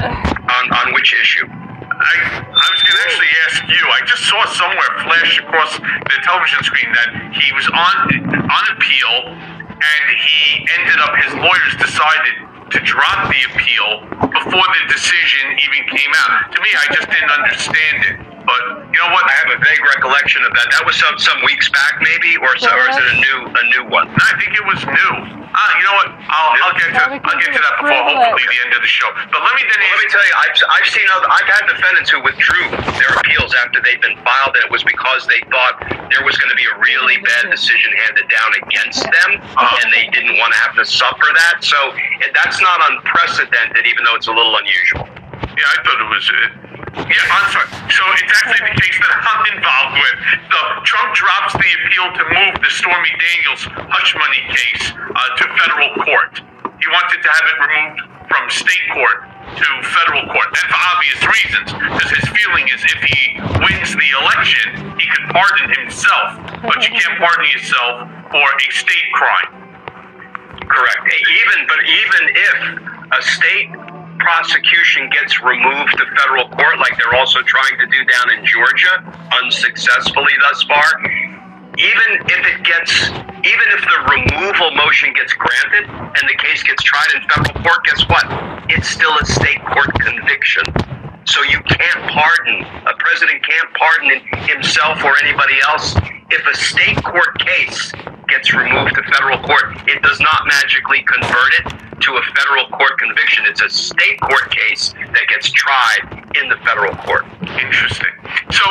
On, 0.52 0.64
on 0.68 0.92
which 0.92 1.14
issue? 1.16 1.48
I, 1.48 2.12
I 2.44 2.66
was 2.68 2.82
going 2.84 2.98
to 2.98 3.04
actually 3.08 3.32
ask 3.48 3.56
you. 3.72 3.82
I 3.88 4.00
just 4.04 4.28
saw 4.28 4.44
somewhere 4.52 4.90
flash 5.00 5.40
across 5.40 5.78
the 5.80 6.18
television 6.28 6.60
screen 6.60 6.92
that 6.92 7.32
he 7.32 7.48
was 7.56 7.64
on 7.72 7.96
on 8.36 8.64
appeal, 8.76 9.32
and 9.32 10.04
he 10.18 10.66
ended 10.76 10.98
up. 11.00 11.16
His 11.24 11.32
lawyers 11.40 11.74
decided 11.80 12.36
to 12.68 12.78
drop 12.84 13.32
the 13.32 13.40
appeal 13.48 13.88
before 14.28 14.66
the 14.68 14.82
decision 14.92 15.56
even 15.56 15.88
came 15.88 16.12
out. 16.28 16.52
To 16.52 16.58
me, 16.60 16.68
I 16.76 16.86
just 16.92 17.08
didn't 17.08 17.32
understand 17.32 17.96
it. 18.12 18.31
But 18.46 18.60
you 18.90 18.98
know 18.98 19.10
what? 19.14 19.24
I 19.28 19.34
have 19.44 19.50
a 19.54 19.58
vague 19.62 19.82
recollection 19.96 20.42
of 20.44 20.52
that. 20.54 20.66
That 20.74 20.82
was 20.84 20.96
some 20.98 21.14
some 21.18 21.38
weeks 21.46 21.70
back, 21.70 21.98
maybe, 22.02 22.36
or, 22.42 22.50
so, 22.58 22.68
or 22.70 22.84
is 22.90 22.96
it 22.98 23.06
a 23.06 23.16
new 23.22 23.38
a 23.46 23.62
new 23.78 23.84
one? 23.90 24.10
No, 24.10 24.22
I 24.22 24.34
think 24.40 24.52
it 24.54 24.64
was 24.66 24.80
new. 24.82 25.12
Ah, 25.52 25.70
you 25.76 25.84
know 25.84 25.96
what? 26.00 26.08
I'll, 26.32 26.50
I'll 26.64 26.76
get 26.80 26.88
to 26.96 27.02
I'll 27.12 27.38
get 27.38 27.52
to 27.52 27.60
that 27.60 27.74
before 27.76 27.92
hopefully 28.08 28.48
the 28.48 28.60
end 28.64 28.72
of 28.72 28.80
the 28.80 28.88
show. 28.88 29.04
But 29.14 29.36
let 29.44 29.52
me 29.52 29.62
then 29.68 29.80
let 29.84 29.98
me 30.00 30.06
tell 30.08 30.24
you, 30.24 30.34
I've, 30.42 30.56
I've 30.80 30.88
seen 30.88 31.04
other, 31.12 31.28
I've 31.28 31.50
had 31.50 31.62
defendants 31.68 32.08
who 32.08 32.18
withdrew 32.24 32.64
their 32.96 33.12
appeals 33.20 33.52
after 33.60 33.78
they'd 33.84 34.00
been 34.00 34.16
filed, 34.24 34.56
and 34.56 34.64
it 34.64 34.72
was 34.72 34.80
because 34.82 35.28
they 35.28 35.44
thought 35.52 35.76
there 36.08 36.24
was 36.24 36.34
going 36.40 36.48
to 36.50 36.56
be 36.58 36.64
a 36.72 36.76
really 36.80 37.20
bad 37.20 37.52
decision 37.52 37.92
handed 38.08 38.26
down 38.32 38.50
against 38.64 39.04
them, 39.04 39.30
Uh-huh. 39.44 39.80
and 39.84 39.92
they 39.92 40.08
didn't 40.16 40.40
want 40.40 40.56
to 40.56 40.58
have 40.64 40.72
to 40.80 40.84
suffer 40.88 41.28
that. 41.36 41.60
So 41.60 41.76
that's 42.32 42.56
not 42.64 42.80
unprecedented, 42.90 43.84
even 43.86 44.08
though 44.08 44.16
it's 44.16 44.26
a 44.28 44.34
little 44.34 44.56
unusual. 44.56 45.04
Yeah, 45.52 45.68
I 45.68 45.76
thought 45.84 46.00
it 46.00 46.08
was. 46.08 46.24
Uh, 46.32 46.61
yeah, 46.94 47.36
I'm 47.36 47.48
sorry. 47.52 47.68
So 47.88 48.02
it's 48.12 48.24
actually 48.28 48.68
the 48.68 48.76
case 48.76 48.96
that 49.00 49.12
I'm 49.24 49.42
involved 49.56 49.96
with. 49.96 50.16
So 50.52 50.58
Trump 50.84 51.08
drops 51.16 51.52
the 51.56 51.70
appeal 51.80 52.06
to 52.20 52.22
move 52.36 52.54
the 52.60 52.72
Stormy 52.72 53.12
Daniels 53.16 53.62
hush 53.88 54.12
money 54.12 54.42
case 54.52 54.84
uh, 54.92 55.16
to 55.40 55.44
federal 55.56 55.90
court. 56.04 56.44
He 56.76 56.86
wanted 56.92 57.20
to 57.24 57.28
have 57.32 57.46
it 57.48 57.56
removed 57.64 58.00
from 58.28 58.42
state 58.52 58.86
court 58.92 59.24
to 59.56 59.66
federal 59.88 60.24
court, 60.32 60.48
and 60.52 60.66
for 60.68 60.80
obvious 60.92 61.20
reasons, 61.24 61.68
because 61.72 62.10
his 62.12 62.26
feeling 62.28 62.66
is 62.68 62.80
if 62.84 63.00
he 63.04 63.22
wins 63.60 63.90
the 63.92 64.08
election, 64.20 64.96
he 64.98 65.06
could 65.08 65.26
pardon 65.32 65.68
himself, 65.80 66.40
but 66.60 66.76
you 66.84 66.90
can't 66.92 67.16
pardon 67.20 67.46
yourself 67.52 68.08
for 68.32 68.44
a 68.44 68.66
state 68.72 69.08
crime. 69.12 69.50
Correct. 70.68 71.02
Even 71.08 71.58
but 71.68 71.80
even 71.84 72.22
if 72.36 72.56
a 73.12 73.22
state 73.22 73.68
prosecution 74.22 75.10
gets 75.10 75.42
removed 75.42 75.92
to 75.98 76.04
federal 76.22 76.48
court, 76.54 76.78
like 76.78 76.94
they're 76.96 77.18
also 77.18 77.42
trying 77.42 77.76
to 77.78 77.86
do 77.90 78.00
down 78.06 78.38
in 78.38 78.46
Georgia, 78.46 78.94
unsuccessfully 79.42 80.32
thus 80.46 80.62
far, 80.64 80.86
even 81.78 82.10
if 82.30 82.40
it 82.46 82.62
gets, 82.62 83.10
even 83.10 83.66
if 83.74 83.82
the 83.82 83.98
removal 84.14 84.70
motion 84.78 85.12
gets 85.14 85.32
granted 85.34 85.90
and 85.90 86.24
the 86.28 86.38
case 86.38 86.62
gets 86.62 86.82
tried 86.82 87.10
in 87.18 87.22
federal 87.28 87.62
court, 87.66 87.82
guess 87.84 88.06
what? 88.08 88.24
It's 88.70 88.88
still 88.88 89.12
a 89.18 89.26
state 89.26 89.60
court 89.66 89.90
conviction. 89.98 90.64
So 91.24 91.42
you 91.42 91.58
can't 91.66 92.02
pardon, 92.10 92.62
a 92.86 92.94
president 92.98 93.42
can't 93.42 93.70
pardon 93.74 94.10
himself 94.46 95.02
or 95.02 95.14
anybody 95.22 95.58
else. 95.68 95.96
If 96.30 96.46
a 96.46 96.56
state 96.56 97.02
court 97.02 97.38
case 97.38 97.92
gets 98.28 98.54
removed 98.54 98.94
to 98.94 99.02
federal 99.14 99.38
court, 99.42 99.76
it 99.88 100.02
does 100.02 100.20
not 100.20 100.46
magically 100.46 101.04
convert 101.08 101.52
it 101.58 101.91
to 102.02 102.16
a 102.18 102.22
federal 102.34 102.66
court 102.74 102.98
conviction. 102.98 103.46
It's 103.46 103.62
a 103.62 103.70
state 103.70 104.20
court 104.20 104.50
case 104.50 104.92
that 104.92 105.26
gets 105.28 105.50
tried 105.50 106.26
in 106.34 106.48
the 106.48 106.58
federal 106.66 106.94
court. 107.06 107.24
Interesting. 107.46 108.10
So, 108.50 108.64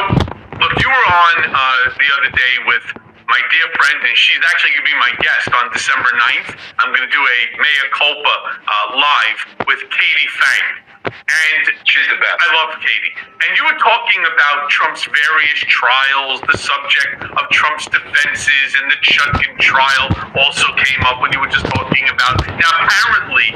look, 0.60 0.74
you 0.76 0.90
were 0.92 1.08
on 1.08 1.36
uh, 1.48 1.96
the 1.96 2.10
other 2.20 2.32
day 2.36 2.54
with 2.68 2.84
my 3.32 3.40
dear 3.48 3.68
friend, 3.80 4.04
and 4.04 4.18
she's 4.20 4.44
actually 4.52 4.76
going 4.76 4.84
to 4.84 4.92
be 4.92 5.00
my 5.00 5.14
guest 5.24 5.48
on 5.56 5.72
December 5.72 6.12
9th. 6.12 6.60
I'm 6.84 6.92
going 6.92 7.08
to 7.08 7.14
do 7.16 7.24
a 7.24 7.40
mea 7.56 7.84
culpa 7.96 8.36
uh, 8.68 9.00
live 9.00 9.40
with 9.64 9.80
Katie 9.80 10.32
Phang. 10.36 10.91
And 11.06 11.82
She's 11.92 12.08
the 12.08 12.16
best. 12.24 12.40
I 12.40 12.48
love 12.56 12.80
Katie. 12.80 13.12
And 13.44 13.52
you 13.60 13.68
were 13.68 13.76
talking 13.76 14.24
about 14.24 14.70
Trump's 14.72 15.04
various 15.04 15.60
trials, 15.68 16.40
the 16.48 16.56
subject 16.56 17.28
of 17.28 17.44
Trump's 17.52 17.84
defenses, 17.92 18.70
and 18.80 18.88
the 18.88 18.96
Chutkan 19.04 19.60
trial 19.60 20.08
also 20.40 20.72
came 20.80 21.04
up 21.04 21.20
when 21.20 21.36
you 21.36 21.40
were 21.44 21.52
just 21.52 21.68
talking 21.68 22.08
about. 22.08 22.40
Now, 22.48 22.72
apparently, 22.88 23.52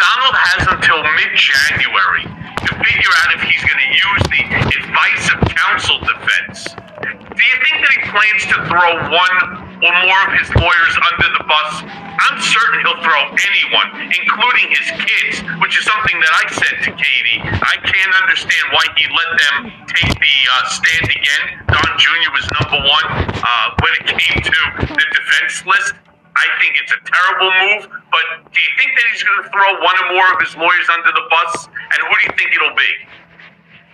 Donald 0.00 0.36
has 0.48 0.64
until 0.64 1.04
mid-January 1.04 2.24
to 2.24 2.70
figure 2.72 3.14
out 3.20 3.28
if 3.36 3.42
he's 3.44 3.60
going 3.60 3.82
to 3.84 3.92
use 3.92 4.24
the 4.32 4.42
advice 4.80 5.24
of 5.36 5.38
counsel 5.52 6.00
defense. 6.08 6.72
Do 7.04 7.42
you 7.44 7.56
think 7.68 7.76
that 7.84 7.92
he 7.92 8.00
plans 8.08 8.42
to 8.48 8.56
throw 8.64 8.90
one 9.12 9.65
or 9.82 9.92
more 10.06 10.22
of 10.28 10.32
his 10.40 10.48
lawyers 10.56 10.94
under 11.12 11.28
the 11.36 11.44
bus? 11.44 11.70
I'm 11.84 12.38
certain 12.40 12.80
he'll 12.80 13.02
throw 13.04 13.22
anyone, 13.28 13.88
including 14.08 14.66
his 14.72 14.88
kids, 15.04 15.34
which 15.60 15.76
is 15.76 15.84
something 15.84 16.16
that 16.16 16.32
I 16.32 16.44
said 16.48 16.74
to 16.88 16.90
Katie. 16.96 17.40
I 17.44 17.76
can't 17.84 18.14
understand 18.24 18.64
why 18.72 18.84
he 18.96 19.04
let 19.12 19.30
them 19.36 19.56
take 19.92 20.14
the 20.16 20.36
uh, 20.48 20.64
stand 20.72 21.06
again. 21.12 21.44
Don 21.68 21.90
Jr. 22.00 22.30
was 22.32 22.44
number 22.60 22.80
one 22.88 23.06
uh, 23.36 23.66
when 23.84 23.92
it 24.00 24.04
came 24.16 24.40
to 24.40 24.60
the 24.80 25.06
defense 25.12 25.66
list. 25.68 25.94
I 26.36 26.46
think 26.60 26.76
it's 26.76 26.92
a 26.92 27.00
terrible 27.00 27.48
move, 27.48 27.82
but 28.12 28.24
do 28.52 28.58
you 28.60 28.72
think 28.76 28.92
that 28.92 29.04
he's 29.08 29.24
going 29.24 29.40
to 29.40 29.48
throw 29.48 29.80
one 29.80 29.96
or 30.04 30.06
more 30.20 30.28
of 30.36 30.38
his 30.44 30.52
lawyers 30.52 30.88
under 30.92 31.08
the 31.16 31.24
bus? 31.32 31.64
And 31.64 31.98
who 32.04 32.12
do 32.12 32.22
you 32.28 32.34
think 32.36 32.52
it'll 32.52 32.76
be? 32.76 32.92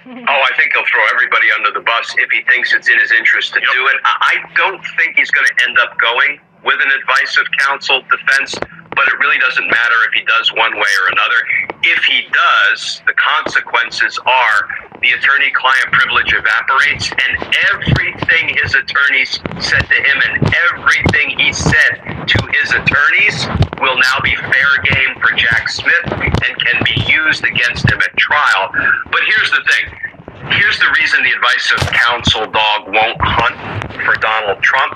Oh, 0.06 0.40
I 0.42 0.50
think 0.56 0.72
he'll 0.72 0.86
throw 0.90 1.04
everybody 1.14 1.46
under 1.56 1.70
the 1.70 1.84
bus 1.84 2.14
if 2.18 2.30
he 2.30 2.42
thinks 2.50 2.72
it's 2.74 2.88
in 2.88 2.98
his 2.98 3.12
interest 3.12 3.54
to 3.54 3.60
do 3.60 3.86
it. 3.86 3.96
I 4.04 4.34
I 4.34 4.54
don't 4.56 4.82
think 4.98 5.16
he's 5.16 5.30
going 5.30 5.46
to 5.46 5.64
end 5.64 5.78
up 5.78 5.98
going 5.98 6.40
with 6.64 6.80
an 6.80 6.90
advice 6.90 7.36
of 7.38 7.46
counsel 7.58 8.02
defense, 8.10 8.54
but 8.94 9.08
it 9.08 9.18
really 9.18 9.38
doesn't 9.38 9.66
matter 9.66 9.98
if 10.08 10.12
he 10.14 10.24
does 10.24 10.52
one 10.52 10.74
way 10.74 10.92
or 11.02 11.06
another. 11.12 11.40
If 11.82 12.04
he 12.04 12.28
does, 12.30 13.02
the 13.06 13.14
consequences 13.14 14.18
are 14.24 14.58
the 15.00 15.10
attorney 15.12 15.50
client 15.50 15.90
privilege 15.90 16.32
evaporates, 16.32 17.10
and 17.10 17.32
everything 17.74 18.54
his 18.62 18.74
attorneys 18.74 19.40
said 19.58 19.82
to 19.82 19.98
him 19.98 20.18
and 20.30 20.54
everything 20.70 21.38
he 21.38 21.52
said 21.52 22.26
to 22.26 22.38
his 22.54 22.70
attorneys 22.70 23.46
will 23.80 23.98
now 23.98 24.18
be 24.22 24.34
fair 24.36 24.70
game 24.84 25.18
for 25.20 25.34
Jack 25.34 25.68
Smith 25.68 26.06
and 26.12 26.52
can 26.62 26.78
be 26.84 27.02
used 27.10 27.44
against 27.44 27.90
him 27.90 27.98
at 27.98 28.16
trial. 28.16 28.70
But 29.10 29.20
here's 29.26 29.50
the 29.50 29.64
thing. 29.66 29.84
Here's 30.54 30.78
the 30.78 30.90
reason 31.00 31.22
the 31.22 31.32
advice 31.32 31.72
of 31.72 31.80
counsel 31.92 32.46
dog 32.46 32.92
won't 32.92 33.18
hunt 33.20 33.92
for 34.04 34.14
Donald 34.20 34.62
Trump. 34.62 34.94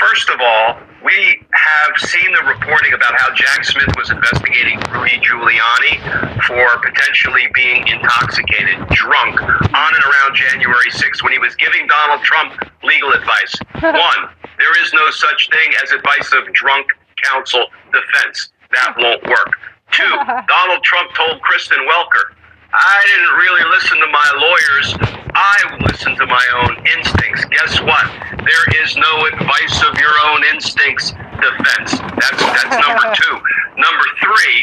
First 0.00 0.30
of 0.30 0.40
all, 0.40 0.78
we 1.06 1.38
have 1.54 1.94
seen 1.98 2.26
the 2.34 2.42
reporting 2.50 2.92
about 2.92 3.14
how 3.14 3.32
Jack 3.32 3.64
Smith 3.64 3.94
was 3.96 4.10
investigating 4.10 4.82
Rudy 4.90 5.22
Giuliani 5.22 6.02
for 6.42 6.66
potentially 6.82 7.46
being 7.54 7.86
intoxicated, 7.86 8.82
drunk, 8.90 9.40
on 9.40 9.90
and 9.94 10.02
around 10.02 10.34
January 10.34 10.90
6th 10.90 11.22
when 11.22 11.32
he 11.32 11.38
was 11.38 11.54
giving 11.54 11.86
Donald 11.86 12.22
Trump 12.22 12.58
legal 12.82 13.12
advice. 13.12 13.54
One, 13.80 14.34
there 14.58 14.74
is 14.82 14.92
no 14.92 15.08
such 15.10 15.48
thing 15.50 15.70
as 15.80 15.92
advice 15.92 16.32
of 16.34 16.52
drunk 16.52 16.86
counsel 17.22 17.66
defense. 17.94 18.50
That 18.72 18.96
won't 18.98 19.22
work. 19.28 19.54
Two, 19.92 20.10
Donald 20.48 20.82
Trump 20.82 21.14
told 21.14 21.40
Kristen 21.42 21.78
Welker, 21.86 22.34
I 22.76 23.00
didn't 23.08 23.32
really 23.40 23.64
listen 23.72 23.96
to 24.04 24.10
my 24.12 24.28
lawyers. 24.36 24.86
I 25.32 25.56
listened 25.88 26.16
to 26.18 26.26
my 26.26 26.46
own 26.60 26.76
instincts. 26.92 27.44
Guess 27.48 27.80
what? 27.80 28.04
There 28.44 28.84
is 28.84 28.96
no 29.00 29.26
advice 29.32 29.80
of 29.80 29.96
your 29.96 30.12
own 30.28 30.44
instincts 30.52 31.12
defense. 31.40 31.96
That's 32.20 32.36
that's 32.36 32.76
number 32.76 33.08
two. 33.16 33.34
Number 33.80 34.06
three, 34.20 34.56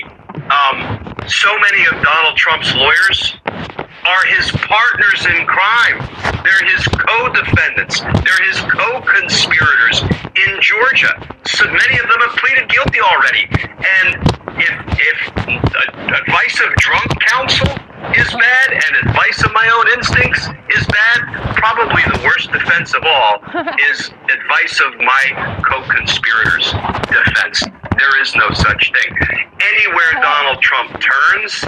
um, 0.46 0.78
so 1.26 1.58
many 1.58 1.82
of 1.90 2.06
Donald 2.06 2.38
Trump's 2.38 2.70
lawyers 2.76 3.34
are 3.50 4.26
his 4.30 4.52
partners 4.62 5.26
in 5.34 5.46
crime. 5.50 5.98
They're 6.46 6.70
his 6.70 6.86
co-defendants. 6.86 8.02
They're 8.02 8.46
his 8.46 8.62
co-conspirators 8.78 10.06
in 10.38 10.62
Georgia. 10.62 11.18
So 11.50 11.66
many 11.66 11.98
of 11.98 12.06
them 12.06 12.20
have 12.30 12.36
pleaded 12.38 12.70
guilty 12.70 13.02
already. 13.02 13.50
And 13.74 14.22
if 14.62 14.74
if 15.02 15.18
uh, 15.50 16.14
advice 16.14 16.62
of 16.62 16.70
drunk 16.78 17.10
counsel 17.26 17.74
is 18.16 18.32
bad 18.32 18.74
and 18.74 19.08
advice 19.08 19.44
of 19.44 19.52
my 19.54 19.68
own 19.70 19.88
instincts 19.98 20.48
is 20.76 20.86
bad, 20.88 21.56
probably 21.56 22.04
the 22.14 22.22
worst 22.24 22.52
defense 22.52 22.94
of 22.94 23.04
all 23.04 23.40
is 23.92 24.12
advice 24.30 24.82
of 24.82 25.00
my 25.00 25.60
co-conspirators 25.68 26.72
defense. 27.08 27.64
There 27.98 28.22
is 28.22 28.36
no 28.36 28.50
such 28.54 28.92
thing. 28.92 29.18
Anywhere 29.62 30.14
Donald 30.22 30.62
Trump 30.62 31.00
turns, 31.00 31.64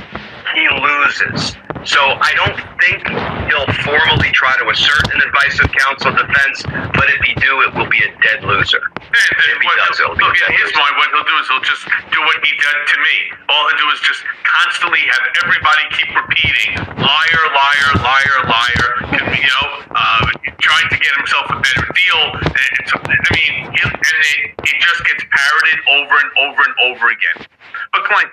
he 0.54 0.68
loses. 0.70 1.56
So 1.86 2.02
I 2.02 2.34
don't 2.34 2.58
think 2.82 3.06
he'll 3.46 3.70
formally 3.86 4.34
try 4.34 4.52
to 4.58 4.66
assert 4.74 5.06
an 5.14 5.22
advice 5.22 5.62
of 5.62 5.70
counsel 5.70 6.12
defense, 6.18 6.66
but 6.98 7.06
if 7.14 7.22
he 7.22 7.38
do, 7.38 7.62
it 7.70 7.78
will 7.78 7.86
be 7.90 8.02
a 8.02 8.12
dead 8.26 8.42
loser. 8.42 8.82
And, 8.98 9.14
and 9.14 9.48
If 9.54 9.62
he 9.62 9.68
what 9.70 9.78
does, 9.86 9.98
he'll, 10.02 10.18
it'll 10.18 10.18
be 10.18 10.26
look, 10.26 10.34
a 10.34 10.50
in 10.50 10.58
his 10.66 10.74
loser. 10.74 10.82
mind, 10.82 10.94
what 10.98 11.08
he'll 11.14 11.30
do 11.30 11.38
is 11.38 11.46
he'll 11.46 11.68
just 11.70 11.86
do 12.10 12.20
what 12.26 12.38
he 12.42 12.52
did 12.58 12.78
to 12.90 12.98
me. 13.06 13.16
All 13.54 13.64
he'll 13.70 13.78
do 13.86 13.88
is 13.94 14.02
just 14.02 14.22
constantly 14.50 15.02
have 15.14 15.24
everybody 15.46 15.84
keep 15.94 16.10
repeating, 16.10 16.74
liar, 16.98 17.44
liar, 17.54 17.90
liar, 18.02 18.38
liar, 18.50 18.90
you 19.38 19.46
know, 19.46 19.68
uh, 19.94 20.26
trying 20.58 20.90
to 20.90 20.98
get 20.98 21.14
himself 21.22 21.46
a 21.54 21.58
better 21.62 21.86
deal. 21.94 22.22
And 22.34 22.74
it's, 22.82 22.92
I 22.98 23.30
mean, 23.38 23.70
and 23.70 24.20
it, 24.34 24.58
it 24.58 24.78
just 24.82 25.02
gets 25.06 25.22
parroted 25.22 25.78
over 26.02 26.16
and 26.18 26.32
over 26.50 26.62
and 26.66 26.76
over 26.90 27.06
again. 27.14 27.46
But 27.94 28.10
Klein, 28.10 28.26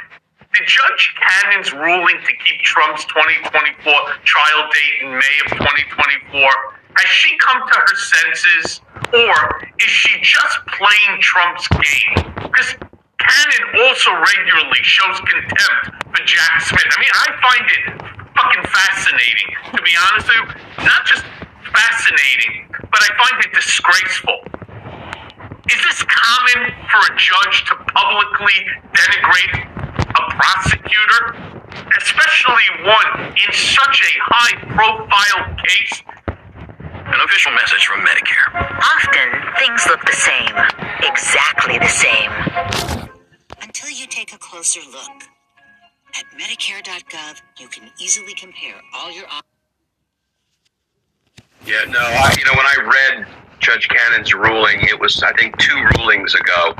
did 0.55 0.69
Judge 0.69 1.15
Cannon's 1.17 1.73
ruling 1.73 2.19
to 2.21 2.33
keep 2.45 2.61
Trump's 2.61 3.05
2024 3.07 3.93
trial 4.25 4.63
date 4.69 4.97
in 5.01 5.09
May 5.17 5.37
of 5.49 5.53
2024, 5.57 6.45
has 6.93 7.09
she 7.09 7.37
come 7.39 7.57
to 7.65 7.73
her 7.73 7.97
senses, 7.97 8.81
or 9.17 9.35
is 9.81 9.89
she 9.89 10.21
just 10.21 10.57
playing 10.77 11.21
Trump's 11.21 11.69
game? 11.73 12.37
Because 12.37 12.77
Cannon 13.17 13.65
also 13.81 14.13
regularly 14.13 14.83
shows 14.85 15.17
contempt 15.25 16.05
for 16.13 16.21
Jack 16.29 16.61
Smith. 16.61 16.85
I 16.85 17.01
mean, 17.01 17.15
I 17.17 17.29
find 17.41 17.65
it 17.73 17.85
fucking 18.37 18.67
fascinating, 18.69 19.49
to 19.73 19.81
be 19.81 19.95
honest 20.05 20.29
with 20.29 20.37
you. 20.37 20.85
Not 20.85 21.01
just 21.09 21.25
fascinating, 21.73 22.69
but 22.77 23.01
I 23.01 23.09
find 23.17 23.41
it 23.41 23.53
disgraceful. 23.57 24.37
Is 25.73 25.81
this 25.81 26.03
common 26.05 26.77
for 26.93 27.01
a 27.09 27.17
judge 27.17 27.65
to 27.73 27.75
publicly 27.97 28.59
denigrate 28.93 29.72
prosecutor? 30.43 31.23
Especially 31.97 32.69
one 32.83 33.31
in 33.31 33.53
such 33.53 34.03
a 34.03 34.13
high 34.27 34.57
profile 34.75 35.57
case? 35.63 36.03
An 36.27 37.21
official 37.25 37.53
message 37.53 37.87
from 37.87 38.01
Medicare. 38.01 38.49
Often, 38.81 39.29
things 39.59 39.87
look 39.87 40.01
the 40.05 40.13
same. 40.13 40.55
Exactly 41.11 41.79
the 41.79 41.89
same. 41.89 42.31
Until 43.61 43.91
you 43.91 44.07
take 44.07 44.33
a 44.33 44.39
closer 44.39 44.81
look. 44.91 45.23
At 46.15 46.25
Medicare.gov, 46.39 47.41
you 47.59 47.69
can 47.69 47.91
easily 47.99 48.35
compare 48.35 48.75
all 48.95 49.11
your 49.15 49.25
options. 49.25 49.43
Yeah, 51.65 51.85
no, 51.89 52.01
I, 52.01 52.35
you 52.39 52.45
know, 52.45 52.53
when 52.53 52.67
I 52.67 52.77
read 52.83 53.27
Judge 53.61 53.89
Cannon's 53.89 54.35
ruling, 54.35 54.81
it 54.83 54.99
was, 55.01 55.23
I 55.23 55.33
think, 55.35 55.57
two 55.59 55.77
rulings 55.97 56.35
ago. 56.35 56.75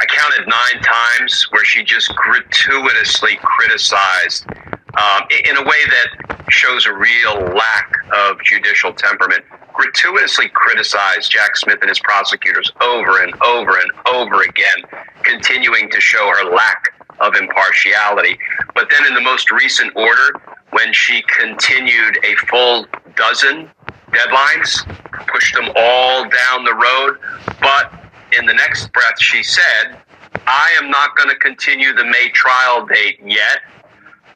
I 0.00 0.06
counted 0.06 0.48
nine 0.48 0.82
times 0.82 1.46
where 1.50 1.64
she 1.64 1.84
just 1.84 2.14
gratuitously 2.16 3.38
criticized 3.42 4.46
um, 4.48 5.22
in 5.46 5.58
a 5.58 5.62
way 5.62 5.78
that 5.90 6.42
shows 6.48 6.86
a 6.86 6.92
real 6.92 7.34
lack 7.54 7.92
of 8.16 8.42
judicial 8.42 8.94
temperament. 8.94 9.44
Gratuitously 9.74 10.48
criticized 10.54 11.30
Jack 11.30 11.54
Smith 11.54 11.78
and 11.82 11.90
his 11.90 12.00
prosecutors 12.00 12.72
over 12.80 13.22
and 13.22 13.34
over 13.42 13.78
and 13.78 13.90
over 14.08 14.42
again, 14.42 15.04
continuing 15.22 15.90
to 15.90 16.00
show 16.00 16.28
her 16.28 16.50
lack 16.50 16.94
of 17.20 17.34
impartiality. 17.34 18.38
But 18.74 18.88
then 18.90 19.06
in 19.06 19.14
the 19.14 19.20
most 19.20 19.50
recent 19.50 19.94
order, 19.96 20.40
when 20.70 20.94
she 20.94 21.22
continued 21.22 22.18
a 22.24 22.34
full 22.46 22.86
dozen 23.16 23.70
deadlines, 24.12 24.86
pushed 25.26 25.54
them 25.54 25.68
all 25.76 26.22
down 26.22 26.64
the 26.64 26.74
road, 26.74 27.18
but 27.60 27.99
in 28.38 28.46
the 28.46 28.54
next 28.54 28.92
breath, 28.92 29.20
she 29.20 29.42
said, 29.42 30.00
I 30.46 30.74
am 30.80 30.90
not 30.90 31.16
going 31.16 31.28
to 31.28 31.36
continue 31.36 31.94
the 31.94 32.04
May 32.04 32.30
trial 32.32 32.86
date 32.86 33.20
yet. 33.24 33.60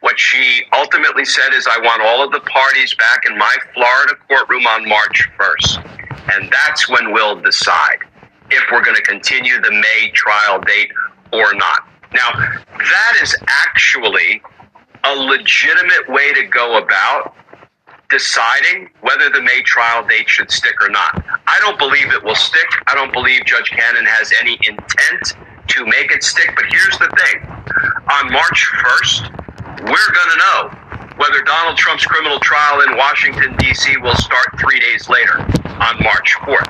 What 0.01 0.19
she 0.19 0.63
ultimately 0.73 1.25
said 1.25 1.55
is, 1.55 1.67
I 1.67 1.79
want 1.79 2.03
all 2.03 2.23
of 2.25 2.31
the 2.31 2.41
parties 2.41 2.95
back 2.95 3.25
in 3.29 3.39
my 3.39 3.57
Florida 3.73 4.15
courtroom 4.29 4.67
on 4.67 4.89
March 4.89 5.29
1st. 5.39 6.35
And 6.35 6.53
that's 6.53 6.89
when 6.89 7.13
we'll 7.13 7.41
decide 7.41 7.99
if 8.51 8.63
we're 8.71 8.85
going 8.85 8.97
to 8.97 9.03
continue 9.03 9.61
the 9.61 9.71
May 9.71 10.11
trial 10.13 10.61
date 10.61 10.91
or 11.33 11.55
not. 11.55 11.89
Now, 12.13 12.31
that 12.79 13.19
is 13.23 13.35
actually 13.47 14.43
a 15.05 15.15
legitimate 15.17 16.09
way 16.09 16.33
to 16.33 16.45
go 16.47 16.79
about 16.79 17.35
deciding 18.11 18.91
whether 19.01 19.31
the 19.31 19.43
May 19.43 19.63
trial 19.63 20.07
date 20.07 20.29
should 20.29 20.51
stick 20.51 20.75
or 20.81 20.89
not. 20.89 21.25
I 21.47 21.59
don't 21.61 21.79
believe 21.79 22.13
it 22.13 22.23
will 22.23 22.35
stick. 22.35 22.67
I 22.87 22.95
don't 22.95 23.13
believe 23.13 23.45
Judge 23.45 23.71
Cannon 23.71 24.05
has 24.07 24.33
any 24.41 24.59
intent 24.63 25.35
to 25.69 25.87
make 25.87 26.13
it 26.13 26.23
stick. 26.23 26.51
But 26.55 26.67
here's 26.71 26.99
the 26.99 27.11
thing 27.17 27.43
on 28.11 28.33
March 28.33 28.71
1st, 28.85 29.45
we're 29.83 30.13
going 30.13 30.31
to 30.31 30.39
know 30.39 30.85
whether 31.17 31.43
Donald 31.43 31.77
Trump's 31.77 32.05
criminal 32.05 32.39
trial 32.41 32.81
in 32.83 32.97
Washington, 32.97 33.57
D.C. 33.57 33.97
will 33.99 34.17
start 34.17 34.47
three 34.59 34.81
days 34.81 35.09
later 35.09 35.41
on 35.41 36.03
March 36.03 36.35
4th. 36.43 36.69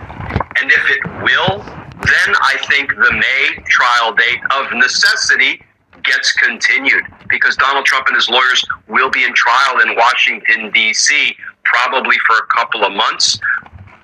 And 0.60 0.70
if 0.70 0.84
it 0.90 1.06
will, 1.22 1.58
then 2.04 2.34
I 2.40 2.56
think 2.68 2.90
the 2.90 3.12
May 3.12 3.64
trial 3.64 4.14
date 4.14 4.40
of 4.52 4.72
necessity 4.72 5.62
gets 6.04 6.32
continued 6.32 7.04
because 7.28 7.56
Donald 7.56 7.84
Trump 7.84 8.06
and 8.06 8.16
his 8.16 8.28
lawyers 8.28 8.64
will 8.88 9.10
be 9.10 9.24
in 9.24 9.32
trial 9.34 9.80
in 9.80 9.96
Washington, 9.96 10.70
D.C., 10.72 11.36
probably 11.64 12.16
for 12.26 12.36
a 12.36 12.46
couple 12.46 12.84
of 12.84 12.92
months, 12.92 13.38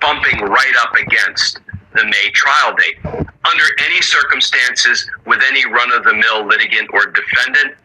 bumping 0.01 0.39
right 0.41 0.73
up 0.81 0.93
against 0.95 1.59
the 1.93 2.03
May 2.05 2.29
trial 2.33 2.75
date. 2.75 2.97
Under 3.05 3.63
any 3.79 4.01
circumstances, 4.01 5.09
with 5.25 5.39
any 5.47 5.65
run 5.65 5.91
of 5.91 6.03
the 6.03 6.13
mill 6.13 6.45
litigant 6.45 6.89
or 6.93 7.07
defendant, 7.07 7.75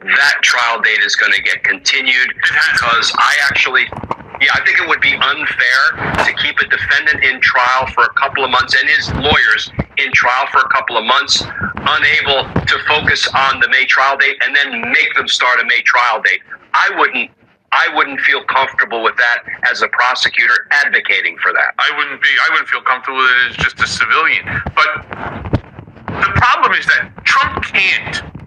that 0.00 0.36
trial 0.42 0.80
date 0.80 1.00
is 1.04 1.16
going 1.16 1.32
to 1.32 1.42
get 1.42 1.64
continued 1.64 2.34
because 2.36 3.12
I 3.18 3.34
actually, 3.50 3.86
yeah, 4.40 4.54
I 4.54 4.64
think 4.64 4.78
it 4.78 4.88
would 4.88 5.00
be 5.00 5.14
unfair 5.14 6.24
to 6.24 6.32
keep 6.42 6.58
a 6.60 6.66
defendant 6.68 7.24
in 7.24 7.40
trial 7.40 7.86
for 7.94 8.04
a 8.04 8.14
couple 8.14 8.44
of 8.44 8.50
months 8.50 8.74
and 8.78 8.88
his 8.88 9.10
lawyers 9.14 9.70
in 9.98 10.12
trial 10.12 10.46
for 10.52 10.60
a 10.60 10.68
couple 10.68 10.96
of 10.96 11.04
months, 11.04 11.42
unable 11.42 12.46
to 12.64 12.78
focus 12.86 13.26
on 13.34 13.60
the 13.60 13.68
May 13.68 13.84
trial 13.86 14.16
date 14.16 14.36
and 14.44 14.54
then 14.54 14.80
make 14.92 15.12
them 15.16 15.26
start 15.26 15.60
a 15.60 15.64
May 15.64 15.82
trial 15.82 16.22
date. 16.22 16.40
I 16.72 16.90
wouldn't. 16.96 17.30
I 17.70 17.94
wouldn't 17.94 18.20
feel 18.20 18.42
comfortable 18.44 19.02
with 19.02 19.14
that 19.16 19.42
as 19.70 19.82
a 19.82 19.88
prosecutor 19.88 20.54
advocating 20.70 21.36
for 21.36 21.52
that. 21.52 21.74
I 21.78 21.90
wouldn't 21.98 22.22
be. 22.22 22.28
I 22.46 22.50
wouldn't 22.50 22.68
feel 22.68 22.80
comfortable 22.80 23.18
with 23.18 23.30
it 23.30 23.50
as 23.50 23.56
just 23.56 23.80
a 23.80 23.86
civilian. 23.86 24.46
But 24.74 25.04
the 26.06 26.32
problem 26.36 26.72
is 26.72 26.86
that 26.86 27.12
Trump 27.24 27.62
can't. 27.64 28.37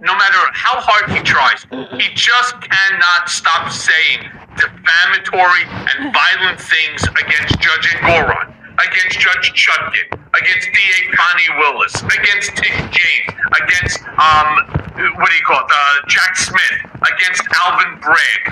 No 0.00 0.14
matter 0.14 0.38
how 0.54 0.78
hard 0.78 1.10
he 1.10 1.18
tries, 1.26 1.66
he 1.98 2.06
just 2.14 2.54
cannot 2.62 3.26
stop 3.26 3.66
saying 3.66 4.30
defamatory 4.54 5.66
and 5.66 6.14
violent 6.14 6.58
things 6.62 7.02
against 7.18 7.58
Judge 7.58 7.86
Engoron, 7.98 8.54
against 8.78 9.18
Judge 9.18 9.50
Chutkan, 9.58 10.06
against 10.38 10.70
D.A. 10.70 10.98
Fani 11.18 11.48
Willis, 11.58 11.94
against 12.14 12.54
Tish 12.54 12.78
James, 12.94 13.34
against 13.58 13.98
um, 14.22 14.70
what 15.18 15.30
do 15.30 15.34
you 15.34 15.46
call 15.46 15.66
it, 15.66 15.70
uh, 15.70 16.06
Jack 16.06 16.30
Smith, 16.46 16.78
against 17.02 17.42
Alvin 17.66 17.98
Bragg, 17.98 18.42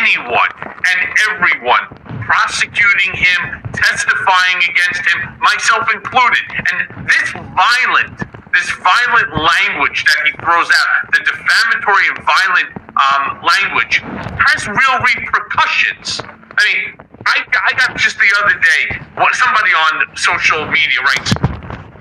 anyone 0.00 0.52
and 0.88 0.98
everyone 1.28 1.84
prosecuting 2.24 3.12
him, 3.12 3.60
testifying 3.76 4.58
against 4.72 5.04
him, 5.04 5.36
myself 5.40 5.84
included. 5.92 6.44
And 6.48 7.08
this 7.08 7.28
violent, 7.32 8.24
this 8.52 8.70
violent 8.80 9.30
language 9.36 10.04
that 10.04 10.18
he 10.26 10.32
throws 10.40 10.68
out, 10.68 11.12
the 11.12 11.20
defamatory 11.24 12.06
and 12.14 12.18
violent 12.24 12.70
um, 12.96 13.24
language, 13.44 14.00
has 14.40 14.66
real 14.66 14.96
repercussions. 15.04 16.20
I 16.24 16.60
mean, 16.64 17.08
I, 17.26 17.44
I 17.44 17.70
got 17.76 17.96
just 17.96 18.16
the 18.18 18.30
other 18.44 18.58
day, 18.58 18.82
what 19.16 19.34
somebody 19.34 19.70
on 19.70 20.16
social 20.16 20.64
media 20.66 21.00
writes 21.04 21.32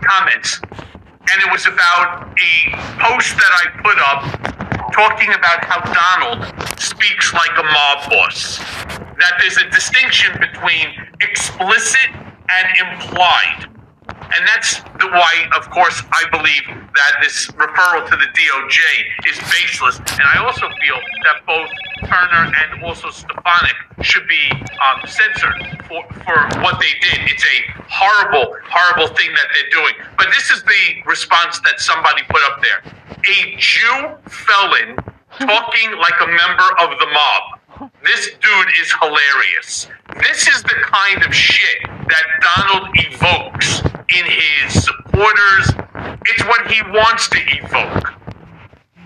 comments, 0.02 0.62
and 0.72 1.38
it 1.44 1.52
was 1.52 1.68
about 1.68 2.32
a 2.32 2.52
post 3.04 3.36
that 3.36 3.52
I 3.52 3.64
put 3.84 4.00
up 4.00 4.48
talking 4.94 5.34
about 5.34 5.64
how 5.66 5.84
Donald 5.84 6.48
speaks 6.80 7.34
like 7.34 7.52
a 7.58 7.64
mob 7.64 8.10
boss. 8.10 8.58
That 9.20 9.38
there's 9.40 9.58
a 9.58 9.70
distinction 9.70 10.38
between 10.40 10.88
explicit 11.22 12.10
and 12.16 12.68
implied. 12.80 13.67
And 14.36 14.48
that's 14.48 14.82
the 15.00 15.08
why, 15.08 15.48
of 15.56 15.70
course, 15.70 16.04
I 16.12 16.24
believe 16.32 16.64
that 16.68 17.14
this 17.22 17.48
referral 17.56 18.04
to 18.10 18.16
the 18.16 18.28
DOJ 18.28 18.80
is 19.30 19.38
baseless. 19.52 20.00
And 20.00 20.28
I 20.36 20.44
also 20.44 20.68
feel 20.68 21.00
that 21.24 21.46
both 21.46 21.70
Turner 22.06 22.52
and 22.52 22.84
also 22.84 23.10
Stefanik 23.10 23.76
should 24.02 24.28
be 24.28 24.52
um, 24.52 25.02
censored 25.08 25.56
for, 25.88 26.04
for 26.24 26.38
what 26.62 26.80
they 26.80 26.94
did. 27.02 27.32
It's 27.32 27.44
a 27.44 27.58
horrible, 27.90 28.56
horrible 28.68 29.16
thing 29.16 29.32
that 29.32 29.48
they're 29.54 29.72
doing. 29.72 29.94
But 30.18 30.28
this 30.36 30.52
is 30.52 30.64
the 30.64 31.02
response 31.06 31.60
that 31.62 31.80
somebody 31.80 32.22
put 32.30 32.42
up 32.52 32.62
there. 32.62 32.84
A 33.10 33.56
Jew 33.58 34.16
felon 34.30 34.98
talking 35.40 35.98
like 35.98 36.20
a 36.22 36.28
member 36.28 36.70
of 36.82 36.98
the 37.00 37.08
mob. 37.14 37.57
This 38.04 38.30
dude 38.42 38.68
is 38.82 38.92
hilarious. 39.02 39.88
This 40.20 40.48
is 40.48 40.64
the 40.64 40.76
kind 40.82 41.24
of 41.24 41.34
shit 41.34 41.84
that 41.86 42.26
Donald 42.42 42.90
evokes 42.96 43.82
in 44.10 44.26
his 44.26 44.84
supporters. 44.84 45.72
It's 46.26 46.44
what 46.46 46.72
he 46.72 46.82
wants 46.90 47.28
to 47.30 47.38
evoke. 47.38 48.14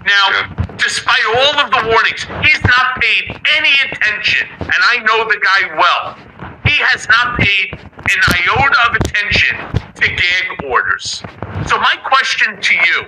Now, 0.06 0.76
despite 0.78 1.26
all 1.36 1.60
of 1.60 1.72
the 1.72 1.84
warnings, 1.92 2.24
he's 2.48 2.64
not 2.64 3.02
paid 3.02 3.42
any 3.58 3.74
attention, 3.92 4.48
and 4.60 4.82
I 4.88 5.00
know 5.04 5.26
the 5.26 5.40
guy 5.44 5.76
well. 5.76 6.16
He 6.64 6.78
has 6.80 7.08
not 7.10 7.40
paid 7.40 7.74
an 7.74 8.22
iota 8.40 8.90
of 8.90 8.96
attention 8.96 9.58
to 9.96 10.08
gag 10.08 10.64
orders. 10.72 11.24
So, 11.68 11.78
my 11.78 11.96
question 12.06 12.62
to 12.62 12.74
you, 12.74 13.06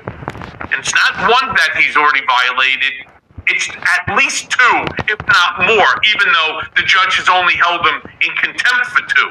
and 0.60 0.74
it's 0.80 0.94
not 0.94 1.30
one 1.32 1.56
that 1.56 1.72
he's 1.78 1.96
already 1.96 2.22
violated, 2.26 3.13
it's 3.48 3.70
at 3.70 4.16
least 4.16 4.50
two, 4.50 4.76
if 5.10 5.20
not 5.28 5.68
more, 5.68 5.92
even 6.16 6.28
though 6.32 6.62
the 6.76 6.84
judge 6.84 7.16
has 7.20 7.28
only 7.28 7.56
held 7.56 7.86
him 7.86 8.00
in 8.22 8.32
contempt 8.38 8.86
for 8.88 9.02
two. 9.08 9.30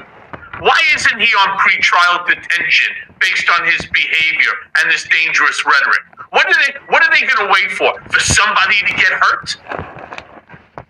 Why 0.61 0.79
isn't 0.95 1.19
he 1.19 1.33
on 1.43 1.59
pretrial 1.59 2.27
detention 2.27 2.95
based 3.19 3.49
on 3.51 3.67
his 3.67 3.83
behavior 3.91 4.55
and 4.79 4.91
this 4.91 5.09
dangerous 5.09 5.59
rhetoric? 5.67 6.05
What 6.31 6.47
are 6.47 6.55
they 6.55 6.79
what 6.89 7.03
are 7.03 7.11
they 7.11 7.27
gonna 7.27 7.51
wait 7.51 7.73
for? 7.73 7.93
For 8.11 8.21
somebody 8.21 8.77
to 8.87 8.95
get 8.95 9.13
hurt? 9.13 9.57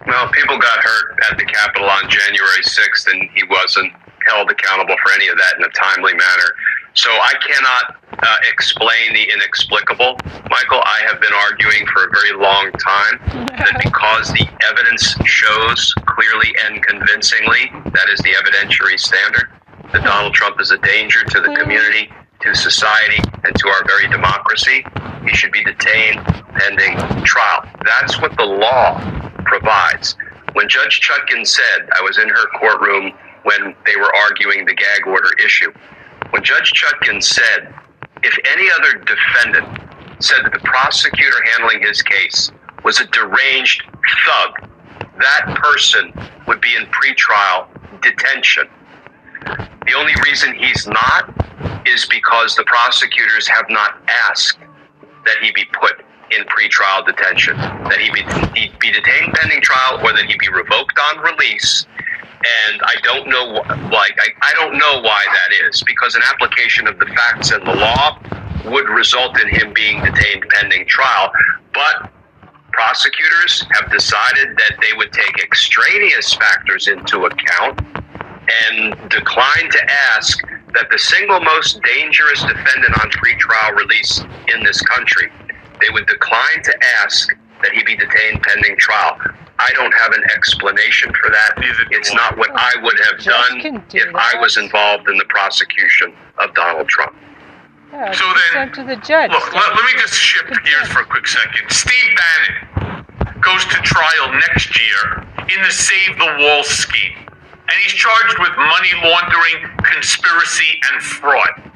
Well, 0.06 0.28
people 0.28 0.58
got 0.58 0.78
hurt 0.82 1.18
at 1.30 1.38
the 1.38 1.44
Capitol 1.44 1.88
on 1.88 2.10
January 2.10 2.62
6th, 2.62 3.06
and 3.12 3.30
he 3.34 3.44
wasn't 3.48 3.92
held 4.26 4.50
accountable 4.50 4.96
for 5.02 5.12
any 5.12 5.28
of 5.28 5.38
that 5.38 5.54
in 5.56 5.64
a 5.64 5.70
timely 5.70 6.12
manner. 6.12 6.50
So 6.94 7.08
I 7.10 7.32
cannot 7.40 8.01
uh, 8.22 8.36
explain 8.48 9.12
the 9.12 9.22
inexplicable. 9.32 10.16
Michael, 10.48 10.80
I 10.84 11.02
have 11.06 11.20
been 11.20 11.32
arguing 11.32 11.86
for 11.86 12.04
a 12.06 12.10
very 12.10 12.32
long 12.38 12.70
time 12.72 13.46
that 13.58 13.80
because 13.84 14.28
the 14.32 14.46
evidence 14.68 15.14
shows 15.26 15.94
clearly 16.06 16.54
and 16.64 16.82
convincingly, 16.84 17.70
that 17.92 18.08
is 18.08 18.20
the 18.20 18.30
evidentiary 18.30 18.98
standard, 18.98 19.50
that 19.92 20.04
Donald 20.04 20.34
Trump 20.34 20.60
is 20.60 20.70
a 20.70 20.78
danger 20.78 21.24
to 21.24 21.40
the 21.40 21.54
community, 21.56 22.10
to 22.40 22.54
society, 22.54 23.18
and 23.44 23.54
to 23.56 23.68
our 23.68 23.84
very 23.86 24.08
democracy, 24.08 24.84
he 25.24 25.34
should 25.34 25.52
be 25.52 25.62
detained 25.64 26.24
pending 26.54 26.96
trial. 27.24 27.68
That's 27.84 28.20
what 28.20 28.36
the 28.36 28.44
law 28.44 29.00
provides. 29.44 30.16
When 30.54 30.68
Judge 30.68 31.00
Chutkan 31.00 31.46
said, 31.46 31.88
I 31.96 32.02
was 32.02 32.18
in 32.18 32.28
her 32.28 32.46
courtroom 32.58 33.12
when 33.44 33.74
they 33.86 33.96
were 33.96 34.14
arguing 34.14 34.64
the 34.64 34.74
gag 34.74 35.06
order 35.06 35.30
issue. 35.44 35.72
When 36.30 36.42
Judge 36.42 36.72
Chutkan 36.72 37.22
said, 37.22 37.74
if 38.22 38.36
any 38.56 38.68
other 38.70 38.98
defendant 39.04 39.66
said 40.20 40.44
that 40.44 40.52
the 40.52 40.60
prosecutor 40.60 41.38
handling 41.54 41.82
his 41.82 42.02
case 42.02 42.50
was 42.84 43.00
a 43.00 43.06
deranged 43.06 43.82
thug, 44.24 44.70
that 45.18 45.58
person 45.62 46.12
would 46.46 46.60
be 46.60 46.74
in 46.76 46.84
pretrial 46.86 47.66
detention. 48.02 48.68
The 49.86 49.94
only 49.96 50.12
reason 50.24 50.54
he's 50.54 50.86
not 50.86 51.34
is 51.86 52.06
because 52.06 52.54
the 52.54 52.64
prosecutors 52.64 53.48
have 53.48 53.66
not 53.68 54.00
asked 54.08 54.58
that 55.24 55.38
he 55.42 55.50
be 55.52 55.64
put 55.72 56.02
in 56.30 56.44
pretrial 56.44 57.04
detention, 57.04 57.56
that 57.56 57.98
he 57.98 58.10
be, 58.10 58.22
he 58.58 58.72
be 58.80 58.92
detained 58.92 59.34
pending 59.34 59.60
trial, 59.60 59.98
or 60.02 60.12
that 60.12 60.24
he 60.26 60.36
be 60.38 60.48
revoked 60.48 60.98
on 61.10 61.18
release. 61.18 61.86
And 62.44 62.80
I 62.82 62.94
don't 63.02 63.28
know, 63.28 63.62
like 63.90 64.16
I, 64.18 64.28
I 64.42 64.52
don't 64.54 64.72
know 64.72 65.00
why 65.00 65.24
that 65.24 65.66
is, 65.66 65.82
because 65.84 66.14
an 66.16 66.22
application 66.24 66.88
of 66.88 66.98
the 66.98 67.06
facts 67.06 67.52
and 67.52 67.64
the 67.66 67.74
law 67.74 68.18
would 68.66 68.88
result 68.88 69.40
in 69.40 69.48
him 69.48 69.72
being 69.72 70.02
detained 70.02 70.44
pending 70.50 70.86
trial. 70.86 71.30
But 71.72 72.10
prosecutors 72.72 73.64
have 73.72 73.90
decided 73.90 74.56
that 74.56 74.76
they 74.80 74.96
would 74.96 75.12
take 75.12 75.42
extraneous 75.42 76.34
factors 76.34 76.88
into 76.88 77.26
account 77.26 77.80
and 78.66 79.10
decline 79.10 79.70
to 79.70 79.90
ask 80.16 80.38
that 80.74 80.88
the 80.90 80.98
single 80.98 81.40
most 81.40 81.80
dangerous 81.82 82.42
defendant 82.42 82.98
on 83.02 83.10
pretrial 83.10 83.76
release 83.76 84.20
in 84.52 84.64
this 84.64 84.80
country, 84.82 85.30
they 85.80 85.90
would 85.92 86.06
decline 86.06 86.62
to 86.64 86.74
ask 87.02 87.28
that 87.62 87.72
he 87.72 87.82
be 87.84 87.96
detained 87.96 88.42
pending 88.42 88.76
trial. 88.78 89.18
I 89.58 89.70
don't 89.74 89.92
have 89.94 90.12
an 90.12 90.24
explanation 90.34 91.12
for 91.22 91.30
that. 91.30 91.52
It's 91.90 92.12
not 92.14 92.36
what 92.36 92.50
I 92.52 92.72
would 92.82 92.98
have 93.10 93.18
done 93.22 93.84
if 93.94 94.14
I 94.14 94.40
was 94.40 94.56
involved 94.56 95.08
in 95.08 95.16
the 95.18 95.24
prosecution 95.28 96.12
of 96.38 96.52
Donald 96.54 96.88
Trump. 96.88 97.14
Yeah, 97.92 98.10
So 98.12 98.24
it's 98.30 98.52
then- 98.52 98.68
up 98.68 98.74
to 98.74 98.84
the 98.84 98.96
judge. 98.96 99.30
Look, 99.30 99.54
let, 99.54 99.76
let 99.76 99.84
me 99.84 100.00
just 100.00 100.14
shift 100.14 100.48
gears 100.64 100.88
for 100.88 101.00
a 101.02 101.06
quick 101.06 101.26
second. 101.26 101.70
Steve 101.70 102.10
Bannon 102.16 103.04
goes 103.40 103.64
to 103.66 103.76
trial 103.82 104.32
next 104.32 104.74
year 104.80 105.26
in 105.54 105.62
the 105.62 105.70
Save 105.70 106.18
the 106.18 106.36
Wall 106.40 106.64
scheme. 106.64 107.18
And 107.52 107.80
he's 107.84 107.92
charged 107.92 108.38
with 108.40 108.50
money 108.56 108.90
laundering, 109.04 109.70
conspiracy, 109.84 110.80
and 110.92 111.02
fraud. 111.02 111.70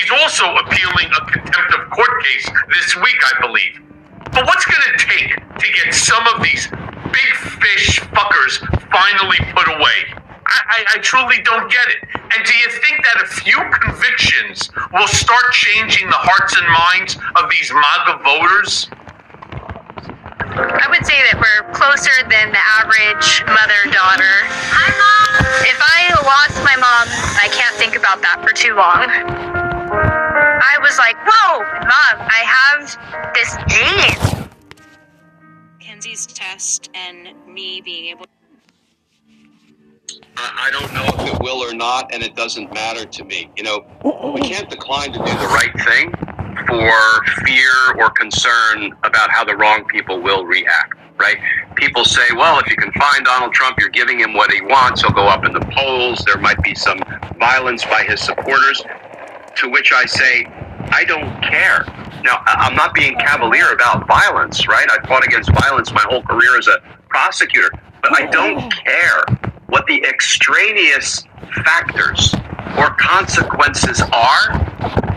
He's 0.00 0.10
also 0.10 0.44
appealing 0.56 1.08
a 1.14 1.24
contempt 1.30 1.74
of 1.74 1.90
court 1.90 2.24
case 2.24 2.48
this 2.74 2.96
week, 2.96 3.16
I 3.22 3.40
believe. 3.40 3.80
But 4.34 4.46
what's 4.46 4.66
going 4.66 4.82
to 4.82 4.98
take 4.98 5.30
to 5.30 5.66
get 5.72 5.94
some 5.94 6.26
of 6.34 6.42
these 6.42 6.66
big 6.66 7.30
fish 7.62 8.00
fuckers 8.10 8.58
finally 8.90 9.38
put 9.54 9.68
away? 9.70 9.98
I, 10.10 10.58
I, 10.66 10.84
I 10.94 10.98
truly 10.98 11.38
don't 11.44 11.70
get 11.70 11.86
it. 11.86 12.08
And 12.18 12.44
do 12.44 12.52
you 12.52 12.68
think 12.82 12.98
that 13.06 13.22
a 13.22 13.26
few 13.26 13.54
convictions 13.78 14.70
will 14.92 15.06
start 15.06 15.52
changing 15.52 16.08
the 16.08 16.18
hearts 16.18 16.58
and 16.58 16.66
minds 16.66 17.14
of 17.38 17.48
these 17.48 17.70
MAGA 17.70 18.24
voters? 18.26 18.90
I 20.50 20.86
would 20.90 21.06
say 21.06 21.18
that 21.30 21.38
we're 21.38 21.70
closer 21.70 22.14
than 22.26 22.50
the 22.50 22.64
average 22.82 23.46
mother 23.46 23.86
daughter. 23.94 24.34
Hi, 24.74 24.90
mom. 24.98 25.46
If 25.62 25.78
I 25.78 26.10
lost 26.26 26.58
my 26.66 26.74
mom, 26.74 27.06
I 27.38 27.46
can't 27.54 27.74
think 27.76 27.94
about 27.94 28.20
that 28.22 28.42
for 28.42 28.52
too 28.52 28.74
long. 28.74 29.63
I 29.96 30.78
was 30.80 30.98
like, 30.98 31.16
whoa, 31.26 31.58
mom, 31.58 32.28
I 32.28 32.42
have 32.44 33.34
this 33.34 33.56
gene. 33.68 34.48
Kenzie's 35.80 36.26
test 36.26 36.90
and 36.94 37.34
me 37.46 37.80
being 37.80 38.06
able 38.06 38.26
I 40.36 40.66
I 40.66 40.70
don't 40.70 40.92
know 40.92 41.04
if 41.24 41.34
it 41.34 41.42
will 41.42 41.58
or 41.58 41.74
not, 41.74 42.12
and 42.12 42.22
it 42.22 42.34
doesn't 42.34 42.72
matter 42.72 43.04
to 43.04 43.24
me. 43.24 43.50
You 43.56 43.62
know, 43.64 43.86
we 44.34 44.40
can't 44.40 44.68
decline 44.68 45.12
to 45.12 45.18
do 45.18 45.24
the 45.24 45.48
right 45.48 45.72
thing 45.84 46.12
for 46.66 47.24
fear 47.44 47.70
or 47.98 48.10
concern 48.10 48.92
about 49.04 49.30
how 49.30 49.44
the 49.44 49.56
wrong 49.56 49.84
people 49.84 50.20
will 50.20 50.44
react, 50.44 50.94
right? 51.18 51.36
People 51.76 52.04
say, 52.04 52.26
well, 52.34 52.58
if 52.58 52.68
you 52.68 52.76
can 52.76 52.92
find 52.92 53.24
Donald 53.24 53.52
Trump, 53.52 53.78
you're 53.80 53.90
giving 53.90 54.18
him 54.20 54.34
what 54.34 54.50
he 54.50 54.60
wants, 54.60 55.02
he'll 55.02 55.10
go 55.10 55.26
up 55.26 55.44
in 55.44 55.52
the 55.52 55.64
polls, 55.72 56.24
there 56.26 56.38
might 56.38 56.62
be 56.62 56.74
some 56.74 56.98
violence 57.38 57.84
by 57.84 58.02
his 58.04 58.20
supporters. 58.20 58.82
To 59.56 59.68
which 59.68 59.92
I 59.92 60.04
say, 60.04 60.46
I 60.90 61.04
don't 61.04 61.40
care. 61.42 61.84
Now, 62.24 62.42
I'm 62.46 62.74
not 62.74 62.92
being 62.94 63.16
cavalier 63.18 63.72
about 63.72 64.06
violence, 64.06 64.66
right? 64.66 64.86
I 64.90 65.06
fought 65.06 65.24
against 65.24 65.50
violence 65.52 65.92
my 65.92 66.04
whole 66.08 66.22
career 66.22 66.58
as 66.58 66.66
a 66.66 66.78
prosecutor, 67.08 67.70
but 68.02 68.20
I 68.20 68.26
don't 68.26 68.64
oh. 68.64 68.68
care 68.84 69.24
what 69.66 69.86
the 69.86 70.04
extraneous 70.04 71.24
factors 71.64 72.34
or 72.78 72.94
consequences 72.98 74.00
are 74.12 74.54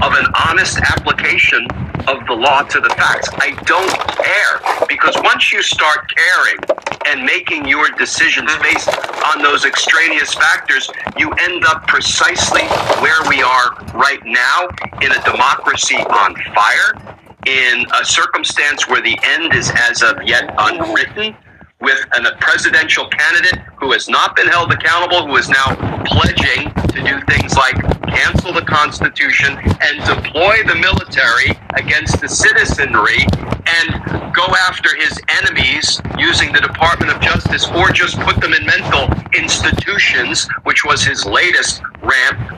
of 0.01 0.13
an 0.13 0.25
honest 0.47 0.77
application 0.79 1.67
of 2.07 2.25
the 2.25 2.33
law 2.33 2.63
to 2.63 2.79
the 2.79 2.89
facts. 2.89 3.29
I 3.35 3.51
don't 3.65 3.91
care 4.15 4.87
because 4.87 5.15
once 5.23 5.51
you 5.51 5.61
start 5.61 6.09
caring 6.15 6.57
and 7.05 7.23
making 7.23 7.67
your 7.67 7.89
decisions 7.91 8.49
mm. 8.49 8.63
based 8.63 8.89
on 9.35 9.41
those 9.43 9.65
extraneous 9.65 10.33
factors, 10.33 10.89
you 11.17 11.31
end 11.33 11.63
up 11.65 11.87
precisely 11.87 12.63
where 13.01 13.21
we 13.27 13.41
are 13.41 13.75
right 13.93 14.23
now 14.23 14.67
in 15.01 15.11
a 15.11 15.23
democracy 15.23 15.97
on 15.97 16.35
fire, 16.55 17.17
in 17.45 17.85
a 18.01 18.05
circumstance 18.05 18.87
where 18.87 19.01
the 19.01 19.17
end 19.23 19.53
is 19.53 19.71
as 19.89 20.01
of 20.01 20.21
yet 20.23 20.53
unwritten 20.57 21.35
with 21.81 21.99
an, 22.13 22.25
a 22.25 22.35
presidential 22.37 23.07
candidate 23.07 23.59
who 23.79 23.91
has 23.91 24.09
not 24.09 24.35
been 24.35 24.47
held 24.47 24.71
accountable, 24.71 25.27
who 25.27 25.35
is 25.37 25.47
now 25.47 25.75
pledging 26.05 26.73
to 26.89 27.03
do 27.03 27.21
things 27.27 27.55
like 27.55 27.96
cancel 28.17 28.51
the 28.51 28.63
Constitution 28.63 29.57
and 29.57 29.95
deploy 30.05 30.57
the 30.65 30.75
military 30.75 31.53
against 31.75 32.19
the 32.19 32.27
citizenry 32.27 33.21
and 33.45 34.33
go 34.33 34.45
after 34.67 34.95
his 34.95 35.19
enemies 35.43 36.01
using 36.17 36.51
the 36.51 36.61
Department 36.61 37.11
of 37.11 37.21
Justice 37.21 37.67
or 37.75 37.91
just 37.91 38.19
put 38.21 38.41
them 38.41 38.53
in 38.53 38.65
mental 38.65 39.07
institutions, 39.37 40.47
which 40.63 40.83
was 40.83 41.03
his 41.03 41.25
latest 41.25 41.81
rant 42.01 42.57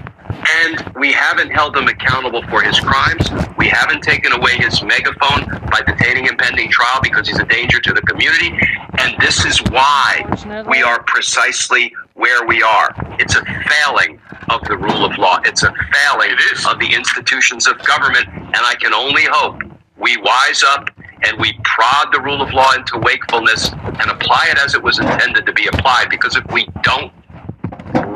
and 0.64 0.92
we 0.96 1.12
haven't 1.12 1.50
held 1.50 1.76
him 1.76 1.88
accountable 1.88 2.42
for 2.44 2.62
his 2.62 2.80
crimes. 2.80 3.30
We 3.58 3.68
haven't 3.68 4.02
taken 4.02 4.32
away 4.32 4.56
his 4.56 4.82
megaphone 4.82 5.46
by 5.70 5.82
detaining 5.86 6.26
him 6.26 6.38
pending 6.38 6.72
trial 6.72 7.00
because 7.04 7.28
he's 7.28 7.40
a 7.40 7.46
danger 7.46 7.80
to 7.82 7.94
the 7.94 8.02
community. 8.02 8.58
And 9.00 9.16
this 9.20 9.44
is 9.46 9.60
why 9.70 10.24
we 10.70 10.82
are 10.82 11.04
precisely 11.04 11.94
where 12.14 12.46
we 12.48 12.64
are. 12.64 12.94
It's 13.20 13.36
a 13.36 13.44
failing 13.44 14.20
of 14.50 14.62
the 14.68 14.78
rule 14.78 15.06
of 15.06 15.18
law. 15.18 15.40
It's 15.46 15.64
a 15.64 15.72
failing 15.94 16.32
It 16.32 16.40
is. 16.54 16.66
of 16.66 16.80
the 16.80 16.94
institutions 16.94 17.68
of 17.68 17.78
government. 17.86 18.28
And 18.28 18.58
I 18.58 18.76
can 18.76 18.94
only 18.94 19.24
hope 19.30 19.62
we 19.98 20.18
wise 20.18 20.64
up 20.64 20.90
and 21.24 21.38
we 21.40 21.54
prod 21.64 22.14
the 22.14 22.22
rule 22.22 22.42
of 22.42 22.52
law 22.54 22.72
into 22.74 22.98
wakefulness 23.00 23.72
and 23.72 24.10
apply 24.12 24.48
it 24.52 24.58
as 24.58 24.74
it 24.74 24.82
was 24.82 25.00
intended 25.00 25.46
to 25.46 25.54
be 25.54 25.68
applied. 25.68 26.10
Because 26.10 26.36
if 26.36 26.46
we 26.52 26.68
don't, 26.84 27.12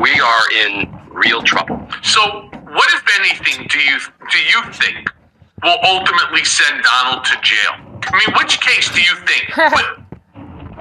we 0.02 0.19
are 0.19 0.52
in 0.65 0.89
real 1.12 1.41
trouble. 1.41 1.88
So, 2.02 2.22
what 2.72 2.89
if 2.93 3.04
anything 3.19 3.67
do 3.69 3.80
you 3.80 4.00
do 4.32 4.39
you 4.39 4.72
think 4.74 5.08
will 5.63 5.78
ultimately 5.84 6.43
send 6.43 6.84
Donald 6.84 7.24
to 7.26 7.36
jail? 7.41 7.74
I 8.06 8.15
mean, 8.26 8.36
which 8.38 8.60
case 8.62 8.89
do 8.89 9.02
you 9.02 9.15
think? 9.28 9.56
What- 9.74 10.00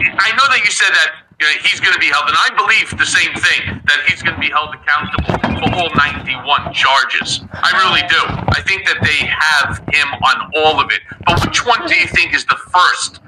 I 0.04 0.30
know 0.36 0.44
that 0.48 0.60
you 0.64 0.70
said 0.70 0.90
that 0.90 1.12
you 1.12 1.21
know, 1.21 1.21
he's 1.62 1.81
going 1.81 1.94
to 1.94 2.00
be 2.00 2.07
held, 2.07 2.28
and 2.28 2.37
I 2.37 2.50
believe 2.57 2.90
the 2.98 3.07
same 3.07 3.33
thing 3.35 3.81
that 3.87 4.00
he's 4.07 4.22
going 4.22 4.35
to 4.35 4.40
be 4.40 4.50
held 4.50 4.74
accountable 4.74 5.38
for 5.59 5.68
all 5.74 5.90
91 5.94 6.72
charges. 6.72 7.44
I 7.52 7.70
really 7.85 8.07
do. 8.09 8.22
I 8.52 8.62
think 8.66 8.87
that 8.87 8.98
they 9.02 9.26
have 9.26 9.78
him 9.92 10.09
on 10.22 10.50
all 10.57 10.81
of 10.81 10.90
it. 10.90 11.00
But 11.26 11.44
which 11.44 11.66
one 11.66 11.87
do 11.87 11.94
you 11.94 12.07
think 12.07 12.35
is 12.35 12.44
the 12.46 12.59
first 12.70 13.20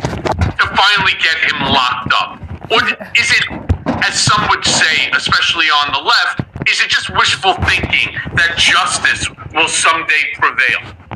to 0.00 0.64
finally 0.74 1.16
get 1.18 1.36
him 1.46 1.58
locked 1.72 2.12
up? 2.14 2.40
Or 2.70 2.82
is 3.16 3.30
it, 3.32 3.44
as 4.04 4.20
some 4.20 4.48
would 4.50 4.64
say, 4.64 5.10
especially 5.14 5.66
on 5.66 5.92
the 5.92 6.00
left, 6.00 6.44
is 6.68 6.80
it 6.80 6.88
just 6.88 7.10
wishful 7.10 7.54
thinking 7.64 8.14
that 8.34 8.56
justice 8.58 9.28
will 9.54 9.68
someday 9.68 10.22
prevail? 10.34 11.07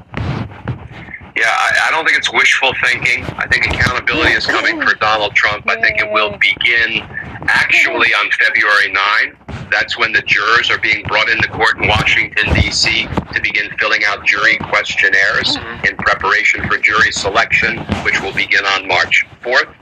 Yeah, 1.34 1.44
I, 1.48 1.88
I 1.88 1.90
don't 1.90 2.04
think 2.04 2.18
it's 2.18 2.32
wishful 2.32 2.72
thinking. 2.84 3.24
I 3.36 3.46
think 3.46 3.66
accountability 3.66 4.32
is 4.32 4.46
coming 4.46 4.80
for 4.82 4.94
Donald 4.96 5.34
Trump. 5.34 5.68
I 5.68 5.80
think 5.80 5.98
it 5.98 6.10
will 6.12 6.36
begin 6.38 7.00
actually 7.48 8.12
on 8.14 8.30
February 8.32 8.92
9. 8.92 9.68
That's 9.70 9.96
when 9.96 10.12
the 10.12 10.20
jurors 10.22 10.70
are 10.70 10.78
being 10.78 11.02
brought 11.04 11.30
into 11.30 11.48
court 11.48 11.78
in 11.78 11.88
Washington, 11.88 12.52
D.C. 12.54 13.06
to 13.32 13.40
begin 13.40 13.70
filling 13.78 14.02
out 14.06 14.26
jury 14.26 14.58
questionnaires 14.58 15.56
mm-hmm. 15.56 15.86
in 15.86 15.96
preparation 15.96 16.68
for 16.68 16.76
jury 16.76 17.10
selection, 17.10 17.78
which 18.04 18.20
will 18.20 18.34
begin 18.34 18.66
on 18.66 18.86
March 18.86 19.24
4th. 19.42 19.74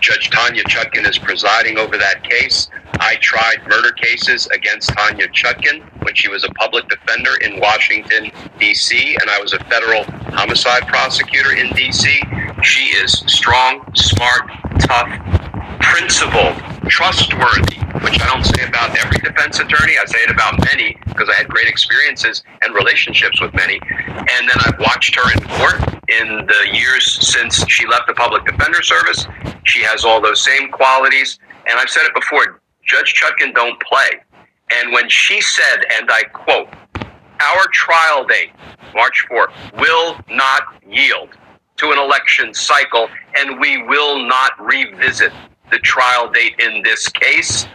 Judge 0.00 0.30
Tanya 0.30 0.62
Chutkan 0.64 1.08
is 1.08 1.18
presiding 1.18 1.78
over 1.78 1.96
that 1.96 2.22
case. 2.22 2.68
I 2.98 3.16
tried 3.16 3.58
murder 3.68 3.92
cases 3.92 4.46
against 4.48 4.90
Tanya 4.90 5.28
Chutkan 5.28 5.82
when 6.04 6.14
she 6.14 6.28
was 6.28 6.44
a 6.44 6.48
public 6.50 6.88
defender 6.88 7.36
in 7.42 7.60
Washington, 7.60 8.30
D.C., 8.58 9.16
and 9.20 9.30
I 9.30 9.40
was 9.40 9.52
a 9.52 9.58
federal 9.64 10.04
homicide 10.36 10.86
prosecutor 10.86 11.56
in 11.56 11.70
D.C. 11.72 12.20
She 12.62 12.92
is 12.96 13.24
strong, 13.26 13.82
smart, 13.94 14.50
tough, 14.80 15.08
principled, 15.80 16.60
trustworthy, 16.88 17.80
which 18.04 18.20
I 18.20 18.26
don't 18.28 18.44
say 18.44 18.66
about 18.68 18.96
every 18.98 19.18
defense 19.18 19.58
attorney. 19.58 19.94
I 19.96 20.04
say 20.06 20.18
it 20.18 20.30
about 20.30 20.62
many 20.66 20.96
because 21.06 21.28
I 21.28 21.34
had 21.34 21.48
great 21.48 21.68
experiences 21.68 22.42
and 22.62 22.74
relationships 22.74 23.40
with 23.40 23.54
many. 23.54 23.80
And 24.08 24.48
then 24.48 24.58
I've 24.60 24.78
watched 24.78 25.14
her 25.14 25.32
in 25.32 25.40
court 25.56 25.80
in 26.08 26.46
the 26.46 26.76
years 26.76 27.04
since 27.26 27.66
she 27.68 27.86
left 27.86 28.06
the 28.06 28.14
public 28.14 28.44
defender 28.44 28.82
service. 28.82 29.26
She 29.64 29.82
has 29.82 30.04
all 30.04 30.20
those 30.20 30.44
same 30.44 30.70
qualities. 30.70 31.38
And 31.66 31.78
I've 31.78 31.88
said 31.88 32.02
it 32.04 32.14
before 32.14 32.60
Judge 32.84 33.14
Chutkan 33.14 33.54
don't 33.54 33.80
play. 33.80 34.20
And 34.70 34.92
when 34.92 35.08
she 35.08 35.40
said, 35.40 35.84
and 35.98 36.10
I 36.10 36.24
quote, 36.24 36.68
our 37.40 37.66
trial 37.72 38.24
date, 38.24 38.50
March 38.94 39.26
4th, 39.30 39.52
will 39.80 40.18
not 40.28 40.62
yield 40.88 41.30
to 41.76 41.90
an 41.90 41.98
election 41.98 42.54
cycle, 42.54 43.08
and 43.36 43.60
we 43.60 43.82
will 43.82 44.26
not 44.26 44.52
revisit 44.58 45.32
the 45.70 45.78
trial 45.80 46.30
date 46.30 46.54
in 46.58 46.82
this 46.82 47.08
case. 47.08 47.66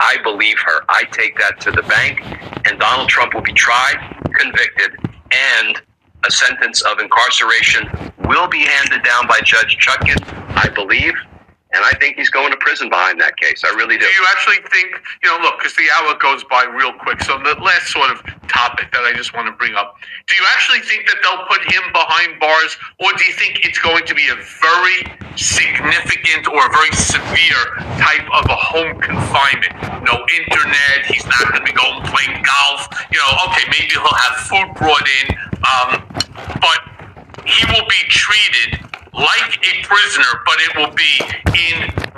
I 0.00 0.16
believe 0.22 0.58
her. 0.58 0.84
I 0.88 1.04
take 1.12 1.38
that 1.38 1.60
to 1.60 1.70
the 1.70 1.82
bank, 1.82 2.20
and 2.66 2.80
Donald 2.80 3.08
Trump 3.08 3.34
will 3.34 3.42
be 3.42 3.52
tried, 3.52 3.96
convicted, 4.34 4.92
and 5.30 5.80
a 6.26 6.30
sentence 6.30 6.82
of 6.82 6.98
incarceration 6.98 7.88
will 8.24 8.48
be 8.48 8.60
handed 8.60 9.02
down 9.04 9.26
by 9.28 9.40
Judge 9.40 9.76
Chutkan, 9.78 10.16
I 10.56 10.68
believe. 10.70 11.14
And 11.74 11.82
I 11.82 11.92
think 11.98 12.14
he's 12.16 12.30
going 12.30 12.50
to 12.52 12.56
prison 12.56 12.88
behind 12.88 13.20
that 13.20 13.36
case. 13.36 13.66
I 13.66 13.74
really 13.74 13.98
do. 13.98 14.06
Do 14.06 14.12
you 14.14 14.26
actually 14.30 14.62
think, 14.70 14.94
you 15.22 15.28
know, 15.28 15.42
look, 15.42 15.58
because 15.58 15.74
the 15.74 15.90
hour 15.98 16.14
goes 16.22 16.44
by 16.46 16.64
real 16.70 16.94
quick. 16.94 17.20
So 17.22 17.34
the 17.42 17.58
last 17.58 17.90
sort 17.90 18.14
of 18.14 18.22
topic 18.46 18.94
that 18.94 19.02
I 19.02 19.12
just 19.12 19.34
want 19.34 19.50
to 19.50 19.54
bring 19.58 19.74
up, 19.74 19.98
do 20.26 20.38
you 20.38 20.46
actually 20.54 20.86
think 20.86 21.10
that 21.10 21.18
they'll 21.18 21.42
put 21.50 21.66
him 21.66 21.82
behind 21.90 22.38
bars, 22.38 22.78
or 23.02 23.10
do 23.18 23.26
you 23.26 23.34
think 23.34 23.66
it's 23.66 23.82
going 23.82 24.06
to 24.06 24.14
be 24.14 24.22
a 24.30 24.38
very 24.38 24.98
significant 25.34 26.46
or 26.46 26.62
a 26.62 26.70
very 26.70 26.94
severe 26.94 27.62
type 27.98 28.22
of 28.30 28.46
a 28.46 28.58
home 28.58 28.94
confinement? 29.02 29.74
No 30.06 30.22
internet. 30.30 31.10
He's 31.10 31.26
not 31.26 31.42
going 31.50 31.58
to 31.58 31.66
be 31.66 31.74
going 31.74 32.06
playing 32.06 32.38
golf. 32.38 32.86
You 33.10 33.18
know, 33.18 33.50
okay, 33.50 33.66
maybe 33.66 33.90
he'll 33.90 34.20
have 34.30 34.36
food 34.46 34.70
brought 34.78 35.06
in, 35.26 35.26
um, 35.66 35.90
but 36.62 36.80
he 37.42 37.66
will 37.66 37.86
be 37.90 38.02
treated 38.06 38.78
like 39.10 39.58
a 39.58 39.82
prisoner, 39.82 40.32
but 40.46 40.56
it 40.62 40.72
will 40.78 40.94
be 40.94 41.43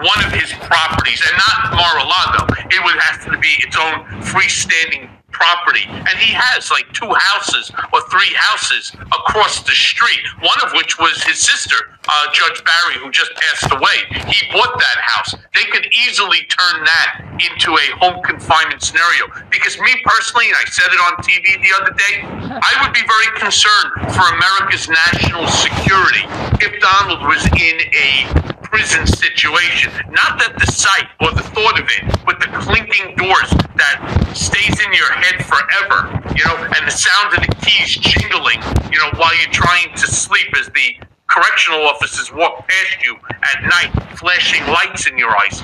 one 0.07 0.25
of 0.25 0.33
his 0.33 0.53
properties 0.63 1.21
and 1.27 1.35
not 1.35 1.75
Mar-a-Lago. 1.75 2.47
It 2.71 2.81
would 2.85 2.97
have 2.97 3.25
to 3.27 3.39
be 3.39 3.51
its 3.59 3.77
own 3.77 4.07
freestanding 4.23 5.11
property. 5.33 5.83
And 5.87 6.17
he 6.19 6.33
has 6.33 6.71
like 6.71 6.87
two 6.93 7.11
houses 7.13 7.71
or 7.93 8.01
three 8.09 8.33
houses 8.35 8.93
across 9.13 9.63
the 9.63 9.75
street, 9.75 10.23
one 10.41 10.59
of 10.65 10.73
which 10.73 10.99
was 10.99 11.23
his 11.25 11.39
sister, 11.39 11.96
uh, 12.09 12.33
Judge 12.33 12.63
Barry, 12.65 12.99
who 13.03 13.11
just 13.11 13.35
passed 13.35 13.73
away. 13.73 13.99
He 14.31 14.39
bought 14.53 14.79
that 14.79 14.99
house. 15.03 15.35
They 15.55 15.65
could 15.71 15.87
easily 16.07 16.47
turn 16.47 16.85
that 16.85 17.27
into 17.43 17.75
a 17.75 17.87
home 17.99 18.23
confinement 18.23 18.83
scenario. 18.83 19.27
Because 19.51 19.79
me 19.81 19.93
personally, 20.05 20.49
and 20.49 20.57
I 20.57 20.65
said 20.71 20.89
it 20.91 21.01
on 21.03 21.13
TV 21.23 21.59
the 21.63 21.73
other 21.83 21.93
day, 21.95 22.15
I 22.63 22.73
would 22.83 22.95
be 22.95 23.03
very 23.05 23.31
concerned 23.39 24.15
for 24.15 24.25
America's 24.39 24.89
national 24.89 25.47
security 25.49 26.25
if 26.63 26.81
Donald 26.81 27.23
was 27.27 27.45
in 27.59 27.77
a 27.93 28.47
prison 28.67 29.07
situation. 29.07 29.93
Not 30.11 30.39
that 30.39 30.59
the 30.59 30.67
sight 30.71 31.07
or 31.21 31.31
the 31.33 31.43
thought 31.55 31.81
of 31.81 31.87
it, 31.89 32.03
but 32.27 32.41
the 32.41 32.51
clinking 32.61 33.17
doors 33.17 33.51
that 33.79 33.97
stays 34.35 34.77
in 34.85 34.93
your 34.93 35.11
head 35.13 35.41
forever, 35.45 36.13
you 36.35 36.45
know, 36.45 36.57
and 36.77 36.83
the 36.87 36.93
sound 36.93 37.35
of 37.35 37.41
the 37.47 37.53
keys 37.65 37.97
jingling, 37.97 38.61
you 38.93 38.99
know, 38.99 39.11
while 39.17 39.35
you're 39.39 39.53
trying 39.53 39.95
to 39.95 40.07
sleep 40.07 40.49
as 40.59 40.67
the 40.75 40.99
correctional 41.29 41.83
officers 41.87 42.33
walk 42.33 42.69
past 42.69 43.05
you 43.05 43.17
at 43.31 43.63
night, 43.63 44.19
flashing 44.19 44.65
lights 44.67 45.07
in 45.07 45.19
your 45.19 45.31
eyes. 45.31 45.61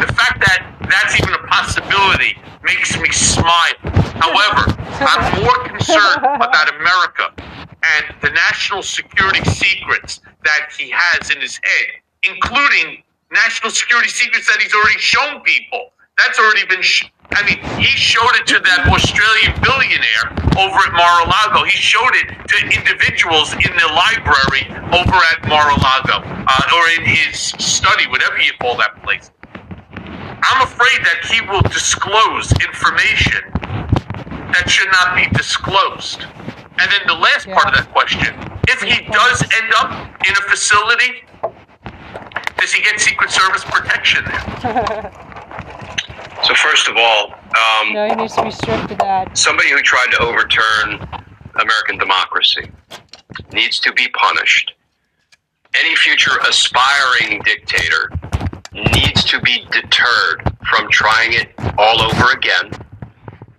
The 0.00 0.12
fact 0.12 0.40
that 0.40 0.76
that's 0.90 1.18
even 1.20 1.34
a 1.34 1.46
possibility 1.46 2.36
makes 2.62 2.98
me 2.98 3.10
smile. 3.10 3.74
However, 4.18 4.74
I'm 5.00 5.42
more 5.42 5.58
concerned 5.68 6.24
about 6.24 6.74
America 6.74 7.32
and 7.38 8.14
the 8.20 8.30
national 8.30 8.82
security 8.82 9.44
secrets 9.44 10.20
that 10.44 10.70
he 10.76 10.90
has 10.94 11.30
in 11.30 11.40
his 11.40 11.56
head, 11.62 12.00
including 12.22 13.02
national 13.32 13.70
security 13.70 14.08
secrets 14.08 14.46
that 14.48 14.60
he's 14.60 14.74
already 14.74 14.98
shown 14.98 15.40
people. 15.42 15.90
That's 16.16 16.38
already 16.38 16.66
been. 16.66 16.82
Sh- 16.82 17.10
I 17.32 17.42
mean, 17.42 17.58
he 17.80 17.90
showed 17.90 18.30
it 18.38 18.46
to 18.46 18.60
that 18.60 18.86
Australian 18.86 19.58
billionaire 19.58 20.30
over 20.54 20.78
at 20.86 20.92
Mar-a-Lago. 20.94 21.64
He 21.66 21.74
showed 21.74 22.14
it 22.14 22.30
to 22.30 22.56
individuals 22.70 23.52
in 23.54 23.72
the 23.74 23.88
library 23.90 24.70
over 24.94 25.18
at 25.34 25.42
Mar-a-Lago, 25.48 26.22
uh, 26.22 26.76
or 26.78 26.84
in 26.94 27.02
his 27.04 27.50
study, 27.58 28.06
whatever 28.06 28.38
you 28.38 28.52
call 28.60 28.76
that 28.76 29.02
place. 29.02 29.32
I'm 30.46 30.62
afraid 30.62 31.00
that 31.02 31.26
he 31.26 31.40
will 31.50 31.62
disclose 31.62 32.52
information 32.62 33.42
that 34.54 34.70
should 34.70 34.92
not 34.92 35.16
be 35.16 35.26
disclosed. 35.36 36.22
And 36.78 36.86
then 36.90 37.02
the 37.06 37.18
last 37.18 37.48
part 37.48 37.66
of 37.66 37.74
that 37.74 37.90
question 37.90 38.34
if 38.68 38.80
he 38.82 39.04
does 39.10 39.42
end 39.42 39.72
up 39.76 39.90
in 40.26 40.32
a 40.32 40.42
facility, 40.48 41.24
does 42.56 42.72
he 42.72 42.82
get 42.82 43.00
Secret 43.00 43.30
Service 43.30 43.64
protection 43.64 44.24
there? 44.24 45.12
So, 46.44 46.54
first 46.54 46.88
of 46.88 46.96
all, 46.96 47.32
um, 47.32 47.92
No, 47.92 48.06
he 48.08 48.14
needs 48.16 48.34
to 48.36 48.44
be 48.44 48.50
stripped 48.50 48.90
of 48.90 48.98
that. 48.98 49.36
somebody 49.36 49.70
who 49.70 49.80
tried 49.80 50.10
to 50.12 50.20
overturn 50.22 51.00
American 51.60 51.98
democracy 51.98 52.70
needs 53.52 53.80
to 53.80 53.92
be 53.92 54.08
punished. 54.08 54.74
Any 55.74 55.96
future 55.96 56.38
aspiring 56.48 57.40
dictator 57.44 58.10
needs 58.72 59.24
to 59.24 59.40
be 59.40 59.66
deterred 59.72 60.42
from 60.68 60.88
trying 60.90 61.32
it 61.32 61.48
all 61.78 62.02
over 62.02 62.30
again. 62.32 62.70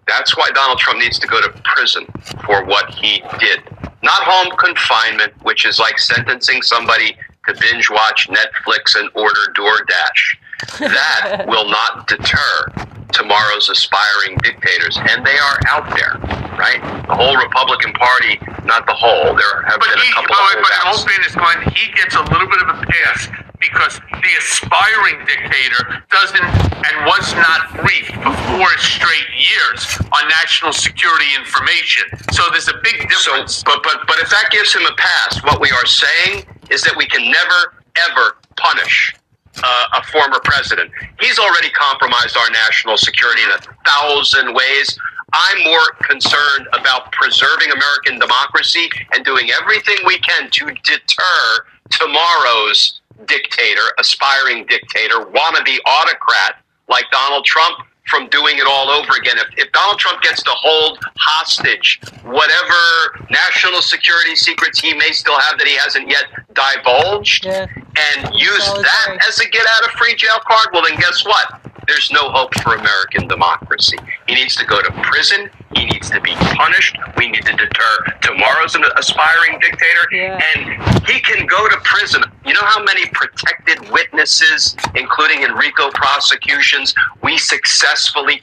That's 0.07 0.37
why 0.37 0.49
Donald 0.53 0.77
Trump 0.77 0.99
needs 0.99 1.17
to 1.19 1.27
go 1.27 1.41
to 1.41 1.49
prison 1.63 2.05
for 2.45 2.63
what 2.65 2.93
he 2.93 3.23
did. 3.39 3.61
Not 4.03 4.21
home 4.23 4.55
confinement, 4.57 5.33
which 5.43 5.65
is 5.65 5.79
like 5.79 5.97
sentencing 5.97 6.61
somebody 6.61 7.17
to 7.47 7.55
binge 7.59 7.89
watch 7.89 8.29
Netflix 8.29 8.95
and 8.99 9.09
order 9.15 9.51
DoorDash. 9.55 10.37
That 10.79 11.45
will 11.47 11.69
not 11.69 12.07
deter 12.07 12.71
tomorrow's 13.13 13.69
aspiring 13.69 14.35
dictators, 14.43 14.97
and 14.99 15.25
they 15.25 15.37
are 15.39 15.57
out 15.71 15.87
there, 15.95 16.19
right? 16.59 16.81
The 17.07 17.15
whole 17.15 17.37
Republican 17.37 17.93
Party, 17.93 18.39
not 18.67 18.85
the 18.85 18.93
whole. 18.93 19.31
There 19.35 19.63
have 19.71 19.79
But 19.79 19.87
been 19.95 20.03
he, 20.03 20.11
a 20.11 20.15
but, 20.19 20.27
couple 20.27 20.35
oh, 20.35 20.51
of 20.51 20.63
but 20.63 20.71
in 20.73 20.79
all 20.83 20.99
holdouts. 20.99 21.07
fairness, 21.07 21.33
Glenn, 21.35 21.59
he 21.73 21.91
gets 21.95 22.15
a 22.15 22.23
little 22.27 22.49
bit 22.49 22.59
of 22.67 22.69
a 22.75 22.77
pass 22.83 23.29
because 23.59 23.99
the 24.11 24.31
aspiring 24.37 25.23
dictator 25.25 26.03
doesn't 26.11 26.43
and 26.43 26.95
was 27.07 27.33
not 27.39 27.71
briefed 27.81 28.13
for 28.19 28.33
four 28.51 28.69
straight 28.77 29.31
years 29.31 29.87
on 30.11 30.27
national 30.27 30.73
security 30.73 31.25
information. 31.39 32.03
So 32.35 32.43
there's 32.51 32.67
a 32.67 32.77
big 32.83 33.07
difference. 33.07 33.23
So, 33.23 33.31
difference. 33.31 33.63
but 33.63 33.79
but 33.83 34.05
but 34.07 34.17
if 34.19 34.29
that 34.29 34.49
gives 34.51 34.75
him 34.75 34.83
a 34.85 34.93
pass, 34.99 35.41
what 35.43 35.61
we 35.61 35.71
are 35.71 35.85
saying 35.87 36.45
is 36.69 36.83
that 36.83 36.93
we 36.97 37.07
can 37.07 37.23
never 37.31 37.79
ever 38.11 38.37
punish 38.57 39.15
uh, 39.63 39.85
a 39.93 40.03
former 40.07 40.39
president. 40.43 40.91
He's 41.19 41.39
already 41.39 41.69
compromised 41.69 42.37
our 42.37 42.49
national 42.49 42.97
security 42.97 43.43
in 43.43 43.49
a 43.51 43.59
thousand 43.87 44.53
ways. 44.53 44.97
I'm 45.33 45.63
more 45.63 45.91
concerned 46.03 46.67
about 46.73 47.11
preserving 47.11 47.71
American 47.71 48.19
democracy 48.19 48.89
and 49.13 49.25
doing 49.25 49.49
everything 49.51 49.97
we 50.05 50.19
can 50.19 50.49
to 50.51 50.65
deter 50.83 51.65
tomorrow's 51.89 53.01
dictator, 53.25 53.81
aspiring 53.99 54.65
dictator, 54.67 55.25
wannabe 55.25 55.77
autocrat 55.85 56.61
like 56.87 57.05
Donald 57.11 57.45
Trump 57.45 57.79
from 58.07 58.27
doing 58.29 58.57
it 58.57 58.65
all 58.67 58.89
over 58.89 59.11
again. 59.19 59.37
If, 59.37 59.47
if 59.65 59.71
Donald 59.71 59.99
Trump 59.99 60.21
gets 60.21 60.43
to 60.43 60.51
hold 60.53 60.99
hostage 61.17 61.99
whatever 62.23 63.25
national 63.29 63.81
security 63.81 64.35
secrets 64.35 64.79
he 64.79 64.93
may 64.93 65.11
still 65.11 65.39
have 65.39 65.57
that 65.57 65.67
he 65.67 65.75
hasn't 65.75 66.07
yet 66.09 66.25
divulged 66.53 67.45
Yeah. 67.45 67.65
and 68.13 68.33
use 68.35 68.65
that 68.65 69.17
as 69.27 69.39
a 69.39 69.49
get 69.49 69.65
out 69.67 69.85
of 69.85 69.91
free 69.91 70.15
jail 70.15 70.39
card, 70.47 70.67
well, 70.73 70.83
then 70.83 70.95
guess 70.99 71.25
what? 71.25 71.61
there's 71.87 72.09
no 72.11 72.31
hope 72.31 72.51
for 72.63 72.73
American 72.73 73.27
democracy. 73.27 73.95
He 74.27 74.33
needs 74.33 74.55
to 74.55 74.65
go 74.65 74.81
to 74.81 74.91
prison. 75.03 75.51
He 75.75 75.85
needs 75.85 76.09
to 76.09 76.19
be 76.19 76.33
punished. 76.33 76.97
We 77.15 77.29
need 77.29 77.45
to 77.45 77.51
deter 77.55 78.05
tomorrow's 78.21 78.73
an 78.73 78.83
aspiring 78.97 79.59
dictator. 79.59 80.07
Yeah. 80.11 80.41
And 80.55 81.05
he 81.05 81.19
can 81.19 81.45
go 81.45 81.69
to 81.69 81.77
prison. 81.83 82.23
You 82.43 82.53
know 82.53 82.61
how 82.63 82.83
many 82.83 83.05
protected 83.13 83.87
witnesses, 83.91 84.75
including 84.95 85.43
in 85.43 85.51
RICO 85.53 85.91
prosecutions, 85.91 86.95
we 87.21 87.37
successfully 87.37 87.85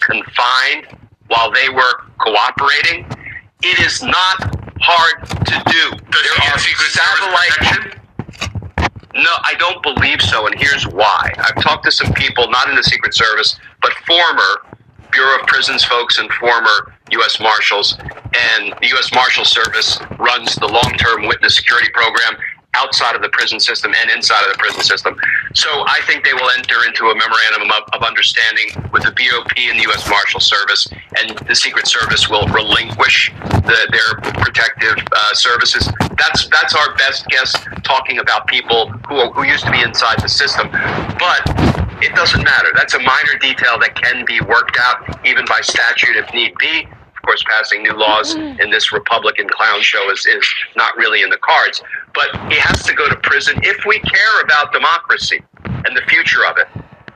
confined 0.00 0.86
while 1.28 1.50
they 1.50 1.68
were 1.68 2.04
cooperating? 2.18 3.06
It 3.62 3.80
is 3.80 4.02
not 4.02 4.56
hard 4.80 5.26
to 5.28 5.62
do. 5.70 5.96
Does 6.10 6.22
there 6.22 6.34
he 6.40 6.52
are 6.52 6.58
Secret 6.58 6.90
satellite 6.90 7.98
no, 9.14 9.30
I 9.44 9.54
don't 9.58 9.82
believe 9.82 10.22
so, 10.22 10.46
and 10.46 10.54
here's 10.58 10.86
why. 10.86 11.32
I've 11.36 11.62
talked 11.62 11.84
to 11.84 11.92
some 11.92 12.12
people, 12.14 12.48
not 12.50 12.70
in 12.70 12.76
the 12.76 12.82
Secret 12.82 13.14
Service, 13.14 13.58
but 13.82 13.92
former 14.06 14.64
Bureau 15.12 15.38
of 15.38 15.46
Prisons 15.46 15.84
folks 15.84 16.18
and 16.18 16.30
former 16.32 16.94
U.S. 17.10 17.38
Marshals, 17.38 17.98
and 18.00 18.72
the 18.80 18.88
U.S. 18.88 19.12
Marshal 19.14 19.44
Service 19.44 19.98
runs 20.18 20.54
the 20.54 20.66
long-term 20.66 21.26
witness 21.26 21.56
security 21.56 21.90
program 21.92 22.36
outside 22.74 23.14
of 23.14 23.22
the 23.22 23.28
prison 23.28 23.60
system 23.60 23.92
and 23.94 24.10
inside 24.10 24.42
of 24.44 24.52
the 24.52 24.58
prison 24.58 24.82
system. 24.82 25.16
So 25.54 25.68
I 25.68 26.00
think 26.06 26.24
they 26.24 26.32
will 26.32 26.48
enter 26.56 26.84
into 26.86 27.06
a 27.10 27.14
memorandum 27.14 27.70
of, 27.70 27.84
of 27.92 28.02
understanding 28.02 28.88
with 28.92 29.02
the 29.02 29.12
BOP 29.12 29.52
and 29.58 29.78
the 29.78 29.82
U.S. 29.92 30.08
Marshal 30.08 30.40
Service, 30.40 30.88
and 31.18 31.36
the 31.46 31.54
Secret 31.54 31.86
Service 31.86 32.28
will 32.28 32.46
relinquish 32.48 33.32
the, 33.68 33.78
their 33.92 34.32
protective 34.42 34.96
uh, 35.12 35.34
services. 35.34 35.88
That's 36.16 36.48
that's 36.48 36.74
our 36.74 36.94
best 36.96 37.26
guess. 37.28 37.54
Talking 37.82 38.18
about 38.18 38.46
people 38.46 38.88
who 39.08 39.30
who 39.32 39.44
used 39.44 39.64
to 39.64 39.70
be 39.70 39.82
inside 39.82 40.20
the 40.20 40.28
system, 40.28 40.70
but 41.18 41.42
it 42.02 42.14
doesn't 42.14 42.42
matter. 42.42 42.68
That's 42.74 42.94
a 42.94 42.98
minor 42.98 43.38
detail 43.40 43.78
that 43.80 43.94
can 43.94 44.24
be 44.24 44.40
worked 44.40 44.78
out 44.80 45.24
even 45.26 45.44
by 45.46 45.60
statute 45.60 46.16
if 46.16 46.32
need 46.32 46.54
be. 46.58 46.88
Of 47.22 47.26
course, 47.26 47.44
passing 47.48 47.84
new 47.84 47.92
laws 47.92 48.34
mm. 48.34 48.58
in 48.58 48.70
this 48.70 48.92
Republican 48.92 49.48
clown 49.48 49.80
show 49.80 50.10
is, 50.10 50.26
is 50.26 50.44
not 50.74 50.96
really 50.96 51.22
in 51.22 51.30
the 51.30 51.36
cards. 51.36 51.80
But 52.14 52.34
he 52.50 52.58
has 52.58 52.82
to 52.82 52.94
go 52.94 53.08
to 53.08 53.14
prison 53.22 53.60
if 53.62 53.86
we 53.86 54.00
care 54.00 54.40
about 54.42 54.72
democracy 54.72 55.40
and 55.64 55.96
the 55.96 56.02
future 56.08 56.44
of 56.44 56.58
it. 56.58 56.66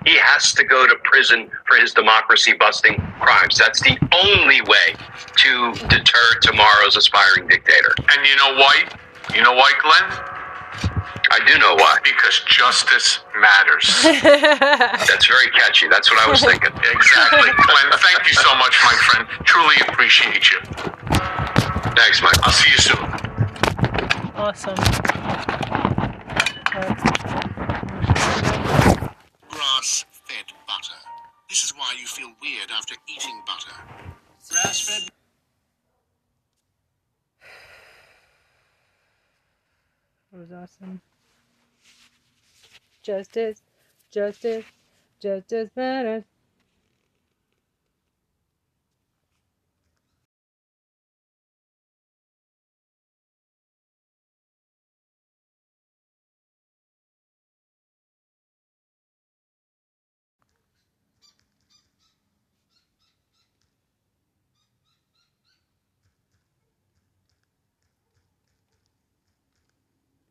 He 0.06 0.16
has 0.16 0.54
to 0.54 0.62
go 0.62 0.86
to 0.86 0.94
prison 1.02 1.50
for 1.66 1.76
his 1.76 1.92
democracy 1.92 2.52
busting 2.52 2.94
crimes. 3.18 3.58
That's 3.58 3.80
the 3.80 3.98
only 4.14 4.60
way 4.62 4.94
to 5.38 5.72
deter 5.88 6.38
tomorrow's 6.40 6.96
aspiring 6.96 7.48
dictator. 7.48 7.92
And 7.98 8.24
you 8.24 8.36
know 8.36 8.54
why? 8.54 8.84
You 9.34 9.42
know 9.42 9.54
why, 9.54 9.72
Glenn? 9.82 10.35
I 11.30 11.40
do 11.46 11.58
know 11.58 11.74
why. 11.74 11.98
Because 12.04 12.40
justice 12.46 13.20
matters. 13.38 14.02
That's 14.02 15.26
very 15.26 15.50
catchy. 15.50 15.88
That's 15.88 16.10
what 16.10 16.20
I 16.26 16.30
was 16.30 16.40
thinking. 16.40 16.70
exactly. 16.92 17.50
Glenn, 17.50 17.92
thank 17.98 18.26
you 18.26 18.34
so 18.34 18.54
much, 18.56 18.78
my 18.84 18.94
friend. 18.94 19.28
Truly 19.44 19.76
appreciate 19.88 20.50
you. 20.50 20.60
Thanks, 21.96 22.22
Mike. 22.22 22.38
I'll 22.42 22.52
see 22.52 22.70
you 22.70 22.78
soon. 22.78 23.04
Awesome. 24.36 24.76
Grass-fed 29.48 30.52
butter. 30.68 31.00
This 31.48 31.64
is 31.64 31.72
why 31.76 31.94
you 31.98 32.06
feel 32.06 32.32
weird 32.42 32.70
after 32.70 32.94
eating 33.08 33.42
butter. 33.46 33.74
Grass-fed 34.50 35.10
That 40.36 40.50
was 40.50 40.52
awesome. 40.52 41.00
Justice, 43.02 43.62
justice, 44.10 44.66
justice 45.18 45.70
matters. 45.74 46.24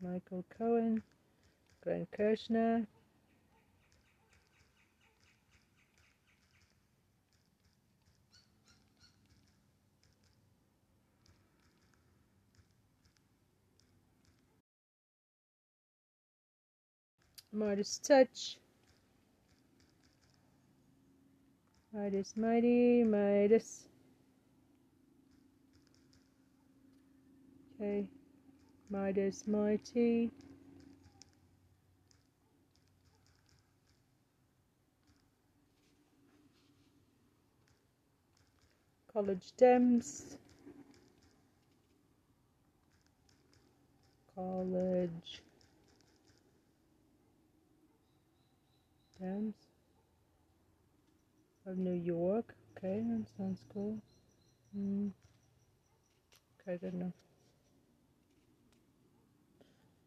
Michael 0.06 0.46
Cohen, 0.56 1.02
Glenn 1.84 2.08
Kirschner. 2.16 2.86
Midas 17.52 17.98
Touch. 18.00 18.58
Midas 21.92 22.38
Mighty, 22.38 23.04
Midas. 23.04 23.88
Okay. 27.80 28.08
Midas 28.90 29.48
Mighty. 29.48 30.32
College 39.12 39.54
Dems. 39.58 40.38
College 44.36 45.42
Dems 49.22 49.54
of 51.66 51.78
New 51.78 51.94
York. 51.94 52.54
Okay, 52.78 53.02
that 53.10 53.26
sounds 53.38 53.64
cool. 53.74 53.98
Mm. 54.78 55.12
Okay, 56.62 56.78
good 56.78 56.94
enough. 56.94 57.25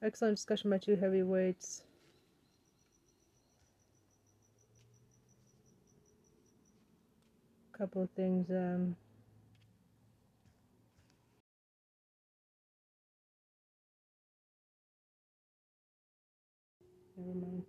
Excellent 0.03 0.37
discussion 0.37 0.71
by 0.71 0.79
two 0.79 0.95
heavyweights. 0.97 1.83
Couple 7.77 8.03
of 8.03 8.11
things. 8.11 8.49
Um, 8.51 8.97
never 17.17 17.35
mind. 17.39 17.65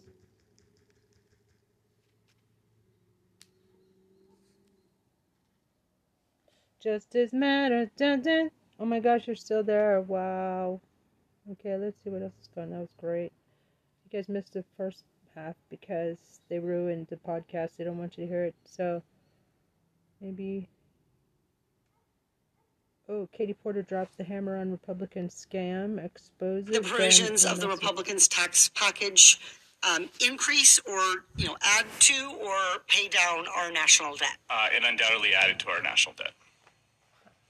Justice 6.82 7.34
matters. 7.34 7.89
Dun, 7.98 8.22
dun. 8.22 8.52
Oh 8.80 8.86
my 8.86 9.00
gosh, 9.00 9.28
you're 9.28 9.36
still 9.36 9.63
there. 9.63 10.00
Wow. 10.02 10.80
Okay, 11.52 11.76
let's 11.78 11.98
see 12.04 12.10
what 12.10 12.22
else 12.22 12.34
is 12.42 12.50
going. 12.54 12.70
That 12.70 12.80
was 12.80 12.94
great. 13.00 13.32
You 14.06 14.20
guys 14.20 14.30
missed 14.30 14.54
the 14.54 14.64
first 14.78 15.04
half 15.36 15.56
because 15.70 16.18
they 16.50 16.60
ruined 16.60 17.08
the 17.08 17.16
podcast. 17.16 17.78
They 17.78 17.84
don't 17.84 17.98
want 17.98 18.18
you 18.18 18.26
to 18.26 18.30
hear 18.30 18.44
it. 18.46 18.56
So 18.66 19.02
maybe. 20.22 20.70
Oh, 23.08 23.28
Katie 23.32 23.56
Porter 23.56 23.82
drops 23.82 24.16
the 24.16 24.24
hammer 24.24 24.58
on 24.58 24.70
Republican 24.70 25.30
scam, 25.30 26.04
exposes 26.04 26.68
the 26.68 26.82
provisions 26.82 27.46
of 27.46 27.60
the. 27.60 27.68
Republicans' 27.68 28.28
tax 28.28 28.70
package 28.76 29.40
um, 29.82 30.10
increase 30.24 30.80
or 30.80 31.02
you 31.36 31.48
know 31.48 31.58
add 31.62 31.86
to 32.00 32.32
or 32.40 32.84
pay 32.88 33.08
down 33.08 33.46
our 33.56 33.72
national 33.72 34.16
debt. 34.16 34.38
Uh, 34.50 34.68
it 34.72 34.84
undoubtedly 34.86 35.34
added 35.34 35.60
to 35.60 35.70
our 35.70 35.82
national 35.82 36.14
debt. 36.16 36.34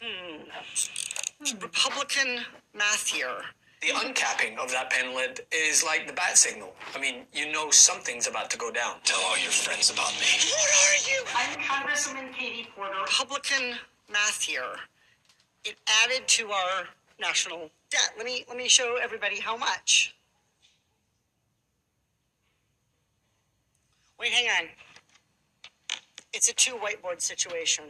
Mm. 0.01 1.61
Republican 1.61 2.45
math 2.73 3.07
here. 3.07 3.43
The 3.81 3.87
uncapping 3.89 4.57
of 4.57 4.69
that 4.71 4.89
pen 4.89 5.15
lid 5.15 5.39
is 5.53 5.85
like 5.85 6.05
the 6.05 6.11
bat 6.11 6.37
signal. 6.37 6.73
I 6.93 6.99
mean, 6.99 7.25
you 7.31 7.49
know 7.51 7.71
something's 7.71 8.27
about 8.27 8.49
to 8.49 8.57
go 8.57 8.71
down. 8.71 8.95
Tell 9.05 9.21
all 9.21 9.37
your 9.37 9.51
friends 9.51 9.89
about 9.89 10.11
me. 10.19 10.27
What 10.51 10.69
are 10.83 11.09
you? 11.09 11.23
I'm 11.33 11.59
Congresswoman 11.61 12.33
Katie 12.33 12.67
Porter. 12.75 12.93
Republican 13.01 13.77
math 14.11 14.41
here. 14.41 14.75
It 15.63 15.75
added 16.03 16.27
to 16.27 16.51
our 16.51 16.87
national 17.21 17.69
debt. 17.89 18.11
Let 18.17 18.25
me 18.25 18.43
let 18.49 18.57
me 18.57 18.67
show 18.67 18.97
everybody 19.01 19.39
how 19.39 19.55
much. 19.55 20.13
Wait, 24.19 24.31
hang 24.31 24.47
on. 24.47 24.69
It's 26.33 26.49
a 26.49 26.53
two 26.53 26.73
whiteboard 26.73 27.21
situation. 27.21 27.85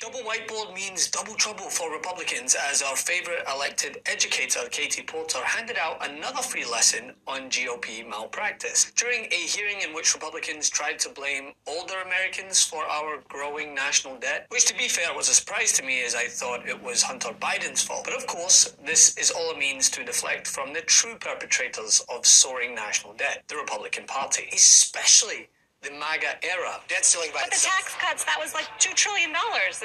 Double 0.00 0.20
whiteboard 0.20 0.72
means 0.72 1.10
double 1.10 1.34
trouble 1.34 1.68
for 1.68 1.92
Republicans 1.92 2.56
as 2.70 2.80
our 2.80 2.96
favorite 2.96 3.44
elected 3.54 4.00
educator, 4.06 4.60
Katie 4.70 5.02
Porter, 5.02 5.44
handed 5.44 5.76
out 5.76 6.08
another 6.08 6.40
free 6.40 6.64
lesson 6.64 7.12
on 7.26 7.50
GOP 7.50 8.08
malpractice. 8.08 8.90
During 8.96 9.26
a 9.26 9.34
hearing 9.34 9.82
in 9.82 9.92
which 9.92 10.14
Republicans 10.14 10.70
tried 10.70 10.98
to 11.00 11.10
blame 11.10 11.52
older 11.66 12.00
Americans 12.00 12.64
for 12.64 12.82
our 12.86 13.18
growing 13.28 13.74
national 13.74 14.16
debt, 14.16 14.46
which 14.48 14.64
to 14.64 14.74
be 14.74 14.88
fair 14.88 15.14
was 15.14 15.28
a 15.28 15.34
surprise 15.34 15.72
to 15.74 15.84
me 15.84 16.02
as 16.02 16.14
I 16.14 16.28
thought 16.28 16.66
it 16.66 16.82
was 16.82 17.02
Hunter 17.02 17.34
Biden's 17.38 17.82
fault. 17.82 18.06
But 18.06 18.16
of 18.16 18.26
course, 18.26 18.74
this 18.82 19.14
is 19.18 19.30
all 19.30 19.50
a 19.50 19.58
means 19.58 19.90
to 19.90 20.02
deflect 20.02 20.46
from 20.46 20.72
the 20.72 20.80
true 20.80 21.16
perpetrators 21.20 22.02
of 22.08 22.24
soaring 22.24 22.74
national 22.74 23.12
debt, 23.12 23.42
the 23.48 23.56
Republican 23.56 24.06
Party, 24.06 24.48
especially 24.54 25.50
the 25.82 25.90
MAGA 25.90 26.44
era. 26.44 26.80
Debt 26.88 27.04
ceiling 27.04 27.30
by 27.32 27.40
But 27.44 27.52
the 27.52 27.66
tax 27.66 27.94
cuts, 27.96 28.24
that 28.24 28.38
was 28.38 28.54
like 28.54 28.66
$2 28.78 28.94
trillion. 28.94 29.32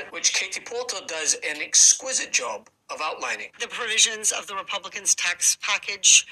Which 0.10 0.34
Katie 0.34 0.62
Porter 0.62 0.98
does 1.08 1.36
an 1.48 1.62
exquisite 1.62 2.32
job 2.32 2.70
of 2.90 3.00
outlining. 3.02 3.48
The 3.60 3.68
provisions 3.68 4.32
of 4.32 4.48
the 4.48 4.56
Republicans' 4.56 5.16
tax 5.16 5.58
package 5.62 6.28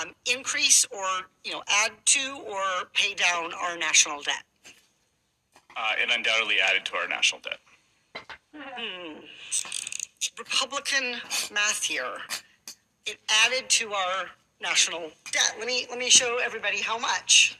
um, 0.00 0.14
increase 0.30 0.84
or, 0.90 1.06
you 1.44 1.52
know, 1.52 1.62
add 1.68 1.92
to 2.06 2.40
or 2.46 2.62
pay 2.92 3.14
down 3.14 3.52
our 3.54 3.76
national 3.76 4.22
debt. 4.22 4.42
Uh, 5.76 5.92
it 6.00 6.10
undoubtedly 6.12 6.56
added 6.60 6.84
to 6.86 6.96
our 6.96 7.08
national 7.08 7.40
debt. 7.40 7.58
Hmm. 8.54 9.20
Republican 10.38 11.20
math 11.52 11.82
here. 11.82 12.16
It 13.06 13.18
added 13.44 13.68
to 13.70 13.92
our 13.92 14.26
national 14.60 15.10
debt. 15.30 15.54
Let 15.58 15.66
me 15.66 15.86
let 15.90 15.98
me 15.98 16.08
show 16.08 16.38
everybody 16.42 16.78
how 16.78 16.98
much. 16.98 17.58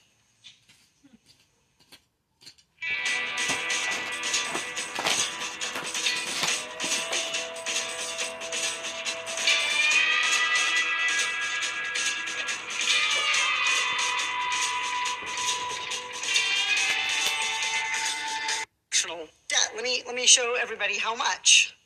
Debt. 19.49 19.71
Let 19.75 19.85
me 19.85 20.03
let 20.07 20.15
me 20.15 20.27
show 20.27 20.57
everybody 20.61 20.97
how 20.99 21.15
much. 21.15 21.77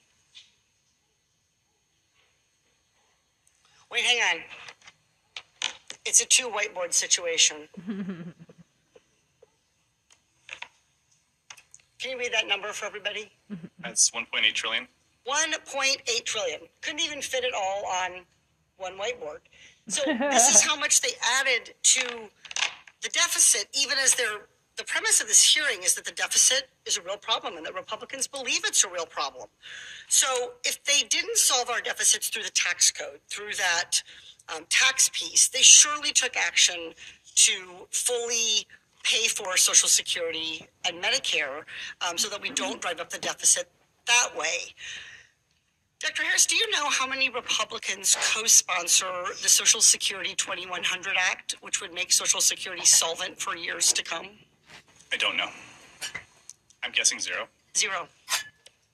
Wait, 3.90 4.02
hang 4.02 4.18
on. 4.36 4.42
It's 6.04 6.22
a 6.22 6.26
two 6.26 6.48
whiteboard 6.48 6.92
situation. 6.92 7.68
Can 12.08 12.16
you 12.16 12.24
read 12.24 12.32
that 12.32 12.48
number 12.48 12.68
for 12.68 12.86
everybody? 12.86 13.30
That's 13.82 14.10
1.8 14.12 14.54
trillion. 14.54 14.88
1.8 15.28 16.24
trillion. 16.24 16.60
Couldn't 16.80 17.02
even 17.02 17.20
fit 17.20 17.44
it 17.44 17.52
all 17.54 17.84
on 17.84 18.24
one 18.78 18.94
whiteboard. 18.94 19.40
So 19.88 20.00
this 20.06 20.48
is 20.48 20.62
how 20.66 20.74
much 20.74 21.02
they 21.02 21.10
added 21.38 21.74
to 21.82 22.00
the 23.02 23.10
deficit, 23.10 23.66
even 23.78 23.98
as 24.02 24.14
they're 24.14 24.46
the 24.76 24.84
premise 24.84 25.20
of 25.20 25.26
this 25.26 25.42
hearing 25.42 25.82
is 25.82 25.96
that 25.96 26.06
the 26.06 26.12
deficit 26.12 26.70
is 26.86 26.96
a 26.96 27.02
real 27.02 27.18
problem 27.18 27.58
and 27.58 27.66
that 27.66 27.74
Republicans 27.74 28.26
believe 28.26 28.60
it's 28.64 28.84
a 28.84 28.88
real 28.88 29.06
problem. 29.06 29.48
So 30.08 30.52
if 30.64 30.82
they 30.84 31.06
didn't 31.08 31.36
solve 31.36 31.68
our 31.68 31.82
deficits 31.82 32.30
through 32.30 32.44
the 32.44 32.50
tax 32.50 32.90
code, 32.90 33.18
through 33.28 33.54
that 33.58 34.02
um, 34.54 34.64
tax 34.70 35.10
piece, 35.12 35.48
they 35.48 35.62
surely 35.62 36.12
took 36.12 36.36
action 36.36 36.94
to 37.34 37.52
fully 37.90 38.66
pay 39.08 39.26
for 39.26 39.56
Social 39.56 39.88
Security 39.88 40.66
and 40.86 41.02
Medicare 41.02 41.62
um, 42.06 42.18
so 42.18 42.28
that 42.28 42.42
we 42.42 42.50
don't 42.50 42.80
drive 42.80 43.00
up 43.00 43.08
the 43.08 43.18
deficit 43.18 43.70
that 44.06 44.28
way. 44.36 44.74
Dr. 46.00 46.22
Harris, 46.22 46.46
do 46.46 46.54
you 46.54 46.70
know 46.70 46.88
how 46.90 47.06
many 47.06 47.28
Republicans 47.30 48.16
co 48.32 48.44
sponsor 48.44 49.10
the 49.42 49.48
Social 49.48 49.80
Security 49.80 50.34
2100 50.34 51.14
Act, 51.18 51.56
which 51.60 51.80
would 51.80 51.92
make 51.92 52.12
Social 52.12 52.40
Security 52.40 52.84
solvent 52.84 53.40
for 53.40 53.56
years 53.56 53.92
to 53.94 54.04
come? 54.04 54.28
I 55.12 55.16
don't 55.16 55.36
know. 55.36 55.48
I'm 56.84 56.92
guessing 56.92 57.18
zero. 57.18 57.46
Zero. 57.76 58.06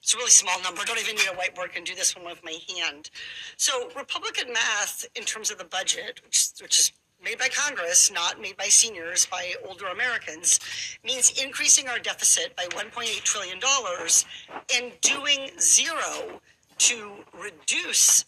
It's 0.01 0.15
a 0.15 0.17
really 0.17 0.31
small 0.31 0.61
number. 0.63 0.83
Don't 0.85 0.99
even 0.99 1.17
need 1.17 1.29
a 1.29 1.35
whiteboard. 1.35 1.77
and 1.77 1.85
do 1.85 1.95
this 1.95 2.15
one 2.17 2.25
with 2.25 2.43
my 2.45 2.57
hand. 2.77 3.11
So 3.57 3.91
Republican 3.97 4.53
math 4.53 5.07
in 5.15 5.25
terms 5.25 5.51
of 5.51 5.59
the 5.59 5.65
budget, 5.65 6.21
which, 6.25 6.51
which 6.61 6.79
is 6.79 6.93
made 7.25 7.39
by 7.39 7.49
Congress, 7.49 8.13
not 8.13 8.41
made 8.41 8.57
by 8.57 8.69
seniors, 8.69 9.27
by 9.27 9.55
older 9.67 9.87
Americans, 9.87 10.61
means 11.03 11.43
increasing 11.43 11.89
our 11.89 11.99
deficit 11.99 12.55
by 12.55 12.65
1.8 12.67 13.23
trillion 13.23 13.59
dollars 13.59 14.27
and 14.75 14.93
doing 15.01 15.51
zero 15.59 16.41
to 16.79 17.13
reduce 17.33 18.25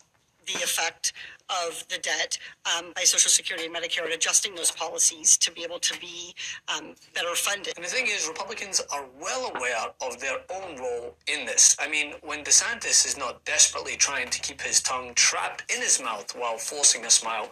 the 0.47 0.55
effect 0.55 1.13
of 1.49 1.85
the 1.89 1.99
debt 1.99 2.39
um, 2.77 2.93
by 2.95 3.03
Social 3.03 3.31
Security 3.31 3.67
and 3.67 3.75
Medicare 3.75 4.05
and 4.05 4.13
adjusting 4.13 4.55
those 4.55 4.71
policies 4.71 5.37
to 5.39 5.53
be 5.53 5.63
able 5.63 5.79
to 5.79 5.99
be 6.01 6.35
um, 6.75 6.95
better 7.15 7.35
funded. 7.35 7.75
And 7.77 7.85
the 7.85 7.89
thing 7.91 8.07
is, 8.07 8.29
Republicans 8.29 8.83
are 8.93 9.05
well 9.21 9.53
aware 9.55 9.87
of 10.03 10.21
their 10.21 10.39
own 10.55 10.77
role 10.77 11.17
in 11.29 11.47
this. 11.47 11.77
I 11.79 11.89
mean, 11.89 12.15
when 12.23 12.45
DeSantis 12.45 13.07
is 13.07 13.17
not 13.17 13.45
desperately 13.45 13.97
trying 13.97 14.29
to 14.31 14.41
keep 14.41 14.61
his 14.61 14.81
tongue 14.81 15.13
trapped 15.15 15.71
in 15.75 15.81
his 15.81 16.01
mouth 16.03 16.35
while 16.37 16.59
forcing 16.59 17.05
a 17.05 17.11
smile. 17.11 17.49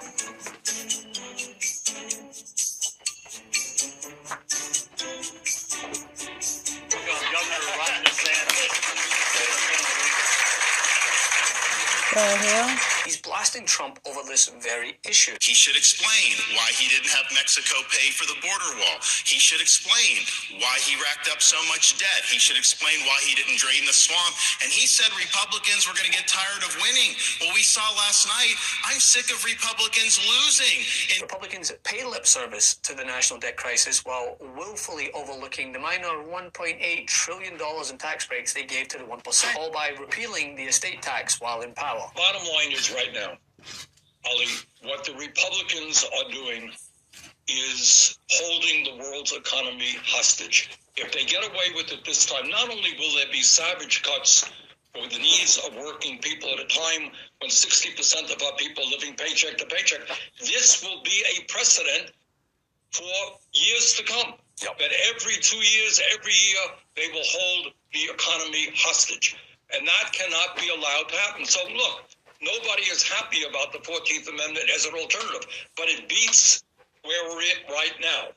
Governor 7.32 7.60
Ron 7.78 8.04
The 12.14 12.20
hell? 12.20 12.93
He's 13.44 13.52
blasting 13.52 13.68
Trump 13.68 14.00
over 14.08 14.24
this 14.24 14.48
very 14.64 14.96
issue. 15.04 15.36
He 15.42 15.52
should 15.52 15.76
explain 15.76 16.32
why 16.56 16.72
he 16.80 16.88
didn't 16.88 17.12
have 17.12 17.28
Mexico 17.36 17.76
pay 17.92 18.08
for 18.08 18.24
the 18.24 18.40
border 18.40 18.72
wall. 18.80 18.96
He 19.28 19.36
should 19.36 19.60
explain 19.60 20.24
why 20.64 20.80
he 20.80 20.96
racked 20.96 21.28
up 21.28 21.42
so 21.42 21.60
much 21.68 21.98
debt. 22.00 22.24
He 22.24 22.38
should 22.38 22.56
explain 22.56 23.04
why 23.04 23.20
he 23.20 23.34
didn't 23.36 23.60
drain 23.60 23.84
the 23.84 23.92
swamp. 23.92 24.32
And 24.64 24.72
he 24.72 24.86
said 24.86 25.12
Republicans 25.12 25.84
were 25.84 25.92
going 25.92 26.08
to 26.08 26.16
get 26.16 26.24
tired 26.24 26.64
of 26.64 26.72
winning. 26.80 27.12
Well, 27.44 27.52
we 27.52 27.60
saw 27.60 27.84
last 28.00 28.24
night, 28.24 28.56
I'm 28.88 28.96
sick 28.96 29.28
of 29.28 29.44
Republicans 29.44 30.16
losing. 30.24 30.80
And 31.12 31.20
Republicans 31.20 31.68
pay 31.84 32.00
lip 32.00 32.24
service 32.24 32.80
to 32.80 32.96
the 32.96 33.04
national 33.04 33.40
debt 33.44 33.60
crisis 33.60 34.06
while 34.08 34.40
willfully 34.56 35.12
overlooking 35.12 35.68
the 35.76 35.78
minor 35.78 36.24
$1.8 36.32 36.80
trillion 37.06 37.60
in 37.60 37.98
tax 37.98 38.24
breaks 38.24 38.54
they 38.54 38.64
gave 38.64 38.88
to 38.88 38.96
the 38.96 39.04
1%, 39.04 39.20
all 39.60 39.70
by 39.70 39.92
repealing 40.00 40.56
the 40.56 40.64
estate 40.64 41.02
tax 41.02 41.42
while 41.42 41.60
in 41.60 41.76
power. 41.76 42.08
Bottom 42.16 42.48
line 42.48 42.72
is 42.72 42.88
right 42.90 43.12
now, 43.12 43.33
Ali, 44.26 44.46
what 44.82 45.04
the 45.04 45.12
Republicans 45.12 46.04
are 46.04 46.32
doing 46.32 46.72
is 47.48 48.18
holding 48.30 48.84
the 48.84 49.02
world's 49.02 49.32
economy 49.32 49.96
hostage. 50.04 50.70
If 50.96 51.12
they 51.12 51.24
get 51.24 51.44
away 51.44 51.74
with 51.74 51.92
it 51.92 52.04
this 52.04 52.24
time, 52.26 52.48
not 52.48 52.70
only 52.70 52.94
will 52.98 53.14
there 53.16 53.30
be 53.32 53.42
savage 53.42 54.02
cuts 54.02 54.50
for 54.94 55.06
the 55.08 55.18
needs 55.18 55.58
of 55.66 55.74
working 55.76 56.18
people 56.18 56.48
at 56.50 56.60
a 56.60 56.66
time 56.66 57.10
when 57.40 57.50
60% 57.50 58.34
of 58.34 58.42
our 58.42 58.56
people 58.56 58.84
are 58.84 58.90
living 58.90 59.14
paycheck 59.14 59.58
to 59.58 59.66
paycheck, 59.66 60.00
this 60.38 60.82
will 60.82 61.02
be 61.02 61.22
a 61.36 61.44
precedent 61.52 62.12
for 62.92 63.02
years 63.52 63.94
to 63.94 64.04
come. 64.04 64.34
That 64.60 64.92
every 65.12 65.34
two 65.42 65.58
years, 65.58 66.00
every 66.16 66.32
year, 66.32 66.62
they 66.96 67.08
will 67.12 67.26
hold 67.26 67.72
the 67.92 68.04
economy 68.04 68.68
hostage. 68.76 69.36
And 69.74 69.86
that 69.86 70.12
cannot 70.12 70.56
be 70.56 70.68
allowed 70.68 71.08
to 71.08 71.16
happen. 71.16 71.44
So, 71.44 71.60
look, 71.74 72.04
nobody 72.42 72.82
is 72.90 73.02
happy 73.02 73.44
about 73.48 73.72
the 73.72 73.78
14th 73.78 74.28
Amendment 74.28 74.70
as 74.74 74.86
an 74.86 74.94
alternative, 74.94 75.46
but 75.76 75.88
it 75.88 76.08
beats 76.08 76.62
where 77.02 77.30
we're 77.30 77.42
at 77.42 77.70
right 77.70 77.94
now. 78.00 78.28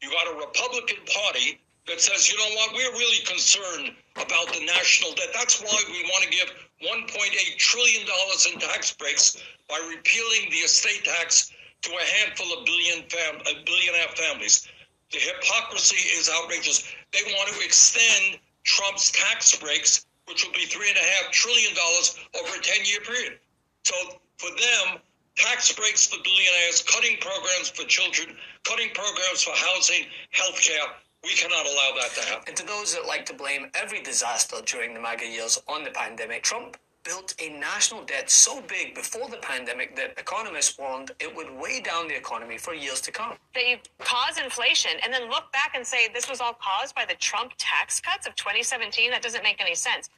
You 0.00 0.10
got 0.10 0.26
a 0.34 0.38
Republican 0.38 0.98
Party 1.06 1.60
that 1.86 2.00
says, 2.00 2.30
you 2.30 2.36
know 2.38 2.54
what, 2.56 2.72
we're 2.72 2.92
really 2.92 3.24
concerned 3.24 3.92
about 4.16 4.52
the 4.52 4.64
national 4.64 5.12
debt. 5.14 5.28
That's 5.34 5.60
why 5.60 5.80
we 5.90 6.02
want 6.04 6.24
to 6.24 6.30
give 6.30 6.48
$1.8 6.82 7.58
trillion 7.58 8.06
in 8.52 8.60
tax 8.60 8.92
breaks 8.92 9.36
by 9.68 9.78
repealing 9.88 10.50
the 10.50 10.64
estate 10.64 11.04
tax 11.04 11.52
to 11.82 11.90
a 11.90 12.04
handful 12.20 12.58
of 12.58 12.64
billion 12.64 13.04
fam- 13.08 13.40
uh, 13.46 13.60
billionaire 13.66 14.08
families. 14.16 14.68
The 15.12 15.18
hypocrisy 15.18 16.00
is 16.18 16.30
outrageous. 16.32 16.90
They 17.12 17.22
want 17.36 17.54
to 17.54 17.64
extend 17.64 18.38
Trump's 18.64 19.10
tax 19.10 19.54
breaks, 19.56 20.06
which 20.26 20.44
will 20.44 20.52
be 20.52 20.64
three 20.64 20.88
and 20.88 20.96
a 20.96 21.04
half 21.04 21.32
trillion 21.32 21.74
dollars 21.74 22.18
over 22.40 22.56
a 22.56 22.60
10 22.60 22.86
year 22.86 23.00
period. 23.00 23.38
So 23.84 23.94
for 24.38 24.50
them, 24.50 24.98
tax 25.36 25.72
breaks 25.72 26.06
for 26.06 26.22
billionaires, 26.22 26.82
cutting 26.82 27.16
programs 27.20 27.70
for 27.70 27.84
children, 27.84 28.36
cutting 28.64 28.90
programs 28.94 29.42
for 29.42 29.52
housing, 29.54 30.06
healthcare, 30.32 30.88
we 31.22 31.34
cannot 31.34 31.64
allow 31.64 31.90
that 32.00 32.14
to 32.14 32.20
happen. 32.28 32.44
And 32.48 32.56
to 32.56 32.66
those 32.66 32.94
that 32.94 33.06
like 33.06 33.24
to 33.26 33.34
blame 33.34 33.70
every 33.74 34.02
disaster 34.02 34.56
during 34.66 34.92
the 34.92 35.00
MAGA 35.00 35.26
years 35.26 35.58
on 35.68 35.82
the 35.84 35.90
pandemic, 35.90 36.42
Trump 36.42 36.76
built 37.02 37.34
a 37.38 37.50
national 37.58 38.02
debt 38.04 38.30
so 38.30 38.62
big 38.62 38.94
before 38.94 39.28
the 39.28 39.36
pandemic 39.36 39.94
that 39.94 40.18
economists 40.18 40.78
warned 40.78 41.12
it 41.20 41.34
would 41.34 41.50
weigh 41.60 41.80
down 41.80 42.08
the 42.08 42.16
economy 42.16 42.56
for 42.56 42.74
years 42.74 43.00
to 43.02 43.12
come. 43.12 43.34
They 43.54 43.80
cause 44.00 44.38
inflation 44.42 44.92
and 45.02 45.12
then 45.12 45.28
look 45.28 45.52
back 45.52 45.72
and 45.74 45.86
say 45.86 46.08
this 46.12 46.28
was 46.28 46.40
all 46.40 46.54
caused 46.54 46.94
by 46.94 47.04
the 47.04 47.14
Trump 47.14 47.52
tax 47.58 48.00
cuts 48.00 48.26
of 48.26 48.34
2017. 48.36 49.10
That 49.10 49.22
doesn't 49.22 49.42
make 49.42 49.60
any 49.60 49.74
sense. 49.74 50.08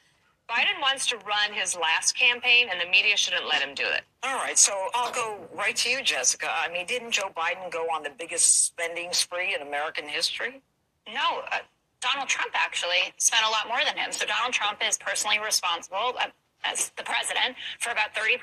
Biden 0.49 0.79
wants 0.81 1.05
to 1.07 1.17
run 1.17 1.51
his 1.51 1.75
last 1.75 2.17
campaign, 2.17 2.67
and 2.71 2.79
the 2.79 2.89
media 2.89 3.17
shouldn't 3.17 3.47
let 3.47 3.61
him 3.61 3.75
do 3.75 3.83
it. 3.83 4.01
All 4.23 4.35
right, 4.35 4.57
so 4.57 4.71
I'll 4.95 5.11
go 5.11 5.39
right 5.53 5.75
to 5.75 5.89
you, 5.89 6.01
Jessica. 6.01 6.47
I 6.49 6.71
mean, 6.71 6.85
didn't 6.85 7.11
Joe 7.11 7.29
Biden 7.35 7.69
go 7.69 7.83
on 7.93 8.03
the 8.03 8.11
biggest 8.17 8.65
spending 8.65 9.11
spree 9.11 9.53
in 9.53 9.61
American 9.65 10.07
history? 10.07 10.61
No, 11.07 11.43
uh, 11.51 11.57
Donald 11.99 12.29
Trump 12.29 12.53
actually 12.55 13.13
spent 13.17 13.43
a 13.45 13.49
lot 13.49 13.67
more 13.67 13.79
than 13.85 13.97
him. 13.97 14.11
So 14.11 14.25
Donald 14.25 14.53
Trump 14.53 14.79
is 14.85 14.97
personally 14.97 15.39
responsible 15.39 16.15
uh, 16.19 16.27
as 16.63 16.91
the 16.95 17.03
president 17.03 17.55
for 17.79 17.91
about 17.91 18.13
30% 18.13 18.37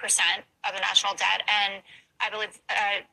of 0.68 0.74
the 0.74 0.80
national 0.80 1.14
debt. 1.14 1.42
And 1.48 1.82
I 2.20 2.30
believe 2.30 2.60
uh, 2.68 3.04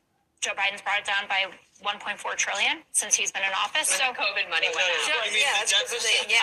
Joe 0.42 0.52
Biden's 0.52 0.82
brought 0.82 1.00
it 1.00 1.06
down 1.06 1.28
by 1.30 1.46
1.4 1.84 2.18
trillion 2.38 2.84
since 2.92 3.16
he's 3.16 3.32
been 3.32 3.44
in 3.44 3.54
office. 3.58 3.90
So 3.90 4.14
COVID 4.14 4.50
money 4.50 4.70
went 4.74 4.86
out. 4.86 5.26
Just- 5.26 5.34
yeah, 5.38 5.54
that's 5.58 5.74
because 5.74 6.04
they, 6.06 6.34
yeah. 6.34 6.42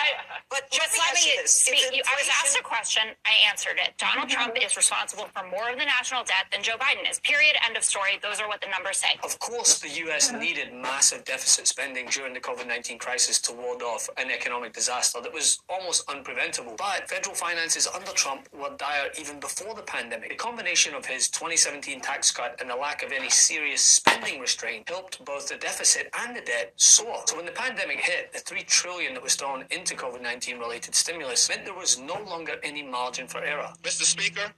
But 0.49 0.69
just 0.71 0.97
let 0.97 1.13
let 1.13 1.15
me 1.15 1.21
me 1.25 1.31
ask 1.31 1.35
you 1.35 1.41
this. 1.41 1.51
speak. 1.53 1.95
You, 1.95 2.03
I 2.07 2.15
was 2.19 2.29
asked 2.43 2.57
a 2.59 2.63
question. 2.63 3.03
I 3.25 3.33
answered 3.47 3.77
it. 3.77 3.95
Donald 3.97 4.29
Trump 4.29 4.55
is 4.59 4.75
responsible 4.75 5.29
for 5.33 5.47
more 5.47 5.69
of 5.69 5.77
the 5.79 5.85
national 5.85 6.23
debt 6.23 6.45
than 6.51 6.63
Joe 6.63 6.75
Biden 6.79 7.09
is. 7.09 7.19
Period. 7.21 7.55
End 7.65 7.77
of 7.77 7.83
story. 7.83 8.19
Those 8.21 8.39
are 8.39 8.47
what 8.47 8.61
the 8.61 8.67
numbers 8.67 8.97
say. 8.97 9.19
Of 9.23 9.39
course, 9.39 9.79
the 9.79 9.89
US 10.07 10.31
needed 10.31 10.73
massive 10.73 11.23
deficit 11.25 11.67
spending 11.67 12.07
during 12.07 12.33
the 12.33 12.39
COVID 12.39 12.67
19 12.67 12.97
crisis 12.99 13.39
to 13.41 13.53
ward 13.53 13.81
off 13.81 14.09
an 14.17 14.31
economic 14.31 14.73
disaster 14.73 15.21
that 15.21 15.33
was 15.33 15.61
almost 15.69 16.05
unpreventable. 16.07 16.75
But 16.77 17.09
federal 17.09 17.35
finances 17.35 17.87
under 17.87 18.11
Trump 18.11 18.47
were 18.53 18.71
dire 18.77 19.09
even 19.19 19.39
before 19.39 19.73
the 19.75 19.81
pandemic. 19.83 20.29
The 20.29 20.35
combination 20.35 20.93
of 20.95 21.05
his 21.05 21.29
2017 21.29 22.01
tax 22.01 22.31
cut 22.31 22.57
and 22.59 22.69
the 22.69 22.75
lack 22.75 23.03
of 23.03 23.11
any 23.11 23.29
serious 23.29 23.81
spending 23.81 24.39
restraint 24.39 24.87
helped 24.89 25.23
both 25.29 25.47
the 25.47 25.55
deficit 25.57 26.09
and 26.21 26.35
the 26.35 26.41
debt 26.41 26.73
soar. 26.75 27.21
So 27.25 27.37
when 27.37 27.45
the 27.45 27.51
pandemic 27.51 27.99
hit, 27.99 28.33
the 28.33 28.39
3 28.39 28.63
trillion 28.63 29.13
that 29.13 29.21
was 29.21 29.35
thrown 29.35 29.63
into 29.69 29.95
COVID 29.95 30.23
19 30.23 30.57
related 30.57 30.95
stimulus 30.95 31.47
meant 31.47 31.65
there 31.65 31.73
was 31.75 31.99
no 31.99 32.19
longer 32.27 32.53
any 32.63 32.81
margin 32.81 33.27
for 33.27 33.37
error. 33.43 33.69
Mr. 33.83 34.01
Speaker, 34.01 34.51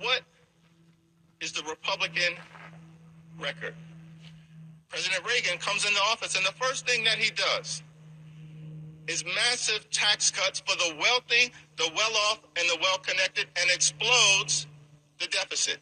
what 0.00 0.22
is 1.42 1.52
the 1.52 1.62
Republican 1.68 2.36
record? 3.38 3.74
President 4.88 5.22
Reagan 5.26 5.58
comes 5.58 5.84
into 5.84 6.00
office, 6.10 6.36
and 6.36 6.46
the 6.46 6.52
first 6.52 6.86
thing 6.86 7.04
that 7.04 7.18
he 7.18 7.30
does 7.30 7.82
is 9.06 9.24
massive 9.26 9.90
tax 9.90 10.30
cuts 10.30 10.60
for 10.60 10.74
the 10.76 10.96
wealthy, 10.98 11.52
the 11.76 11.90
well 11.94 12.16
off, 12.30 12.40
and 12.56 12.66
the 12.70 12.78
well 12.80 12.96
connected, 12.98 13.46
and 13.60 13.70
explodes 13.70 14.66
the 15.20 15.26
deficit. 15.26 15.80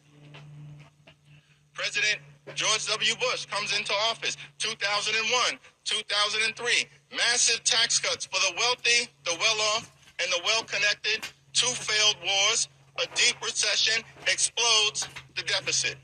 President 1.73 2.19
George 2.55 2.85
W. 2.87 3.15
Bush 3.15 3.45
comes 3.45 3.75
into 3.77 3.93
office 4.09 4.37
2001, 4.59 5.59
2003. 5.85 6.85
Massive 7.15 7.63
tax 7.63 7.99
cuts 7.99 8.25
for 8.25 8.39
the 8.39 8.55
wealthy, 8.57 9.07
the 9.23 9.35
well 9.39 9.59
off, 9.75 9.91
and 10.19 10.31
the 10.31 10.41
well 10.43 10.63
connected. 10.63 11.23
Two 11.53 11.67
failed 11.67 12.17
wars, 12.23 12.67
a 12.99 13.05
deep 13.15 13.35
recession 13.41 14.03
explodes 14.27 15.07
the 15.35 15.43
deficit. 15.43 15.95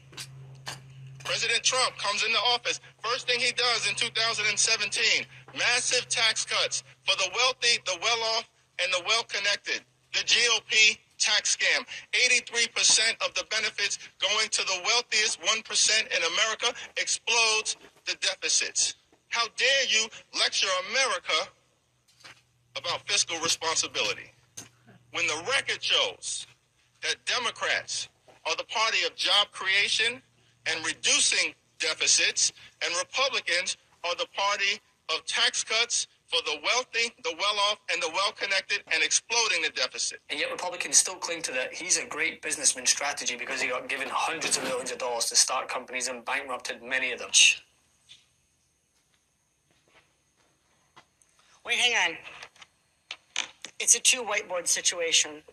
President 1.23 1.63
Trump 1.63 1.95
comes 1.97 2.23
into 2.23 2.39
office. 2.39 2.79
First 3.03 3.27
thing 3.27 3.39
he 3.39 3.51
does 3.51 3.87
in 3.87 3.95
2017 3.95 5.25
massive 5.57 6.07
tax 6.09 6.45
cuts 6.45 6.83
for 7.03 7.15
the 7.17 7.29
wealthy, 7.35 7.79
the 7.85 7.97
well 8.01 8.19
off, 8.37 8.49
and 8.81 8.91
the 8.93 9.01
well 9.05 9.23
connected. 9.23 9.81
The 10.13 10.19
GOP 10.19 10.97
tax 11.20 11.55
scam. 11.55 11.86
83% 12.13 13.13
of 13.26 13.34
the 13.36 13.45
benefits 13.49 13.99
going 14.20 14.49
to 14.49 14.63
the 14.65 14.82
wealthiest 14.86 15.41
1% 15.41 15.99
in 16.01 16.24
America 16.34 16.74
explodes 16.97 17.78
the 18.05 18.15
deficits. 18.22 18.95
How 19.30 19.45
dare 19.55 19.86
you 19.88 20.07
lecture 20.39 20.67
America 20.89 21.49
about 22.76 23.07
fiscal 23.07 23.38
responsibility 23.39 24.32
when 25.11 25.28
the 25.28 25.43
record 25.49 25.84
shows 25.84 26.47
that 27.01 27.15
Democrats 27.26 28.09
are 28.47 28.55
the 28.55 28.63
party 28.65 29.05
of 29.05 29.15
job 29.15 29.51
creation 29.51 30.22
and 30.65 30.86
reducing 30.86 31.53
deficits, 31.80 32.51
and 32.84 32.93
Republicans 32.97 33.78
are 34.03 34.15
the 34.15 34.28
party 34.36 34.80
of 35.09 35.26
tax 35.26 35.63
cuts 35.63 36.07
for 36.30 36.41
the 36.45 36.59
wealthy, 36.63 37.11
the 37.23 37.34
well 37.38 37.55
off, 37.71 37.80
and 37.91 38.01
the 38.01 38.09
well 38.13 38.32
connected, 38.32 38.84
and 38.93 39.03
exploding 39.03 39.61
the 39.63 39.69
deficit. 39.69 40.19
And 40.30 40.39
yet 40.39 40.51
Republicans 40.51 40.97
still 40.97 41.15
cling 41.15 41.41
to 41.43 41.51
that 41.53 41.73
he's 41.73 41.97
a 41.97 42.05
great 42.05 42.41
businessman 42.41 42.86
strategy 42.86 43.36
because 43.36 43.61
he 43.61 43.69
got 43.69 43.89
given 43.89 44.07
hundreds 44.09 44.57
of 44.57 44.63
millions 44.63 44.91
of 44.91 44.99
dollars 44.99 45.25
to 45.25 45.36
start 45.36 45.67
companies 45.67 46.07
and 46.07 46.23
bankrupted 46.23 46.84
many 46.84 47.11
of 47.11 47.19
them. 47.19 47.30
Wait, 51.65 51.77
hang 51.77 52.11
on. 52.11 52.17
It's 53.80 53.95
a 53.95 53.99
two 53.99 54.23
whiteboard 54.23 54.67
situation. 54.67 55.43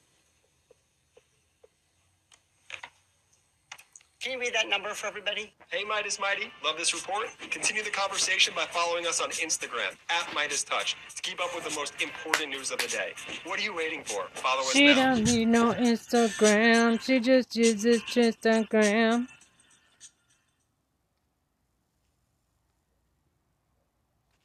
Can 4.21 4.33
you 4.33 4.41
read 4.41 4.55
that 4.55 4.69
number 4.69 4.89
for 4.91 5.07
everybody? 5.07 5.53
Hey 5.69 5.85
Midas 5.85 6.19
Mighty, 6.19 6.51
love 6.65 6.77
this 6.79 6.95
report? 6.95 7.27
Continue 7.51 7.83
the 7.83 7.91
conversation 7.91 8.55
by 8.57 8.65
following 8.65 9.07
us 9.07 9.21
on 9.21 9.29
Instagram 9.31 9.95
at 10.09 10.35
Midas 10.35 10.65
Touch 10.65 10.97
to 11.15 11.23
keep 11.23 11.41
up 11.41 11.55
with 11.55 11.65
the 11.65 11.75
most 11.79 11.93
important 12.03 12.49
news 12.49 12.71
of 12.71 12.79
the 12.79 12.89
day. 12.89 13.13
What 13.45 13.61
are 13.61 13.63
you 13.63 13.77
waiting 13.77 14.03
for? 14.05 14.25
Follow 14.33 14.61
us 14.63 14.73
She 14.73 14.87
now. 14.87 15.15
don't 15.15 15.25
need 15.25 15.49
no 15.49 15.73
Instagram. 15.75 17.01
She 17.01 17.21
just 17.21 17.55
uses 17.55 18.03
Instagram. 18.03 19.29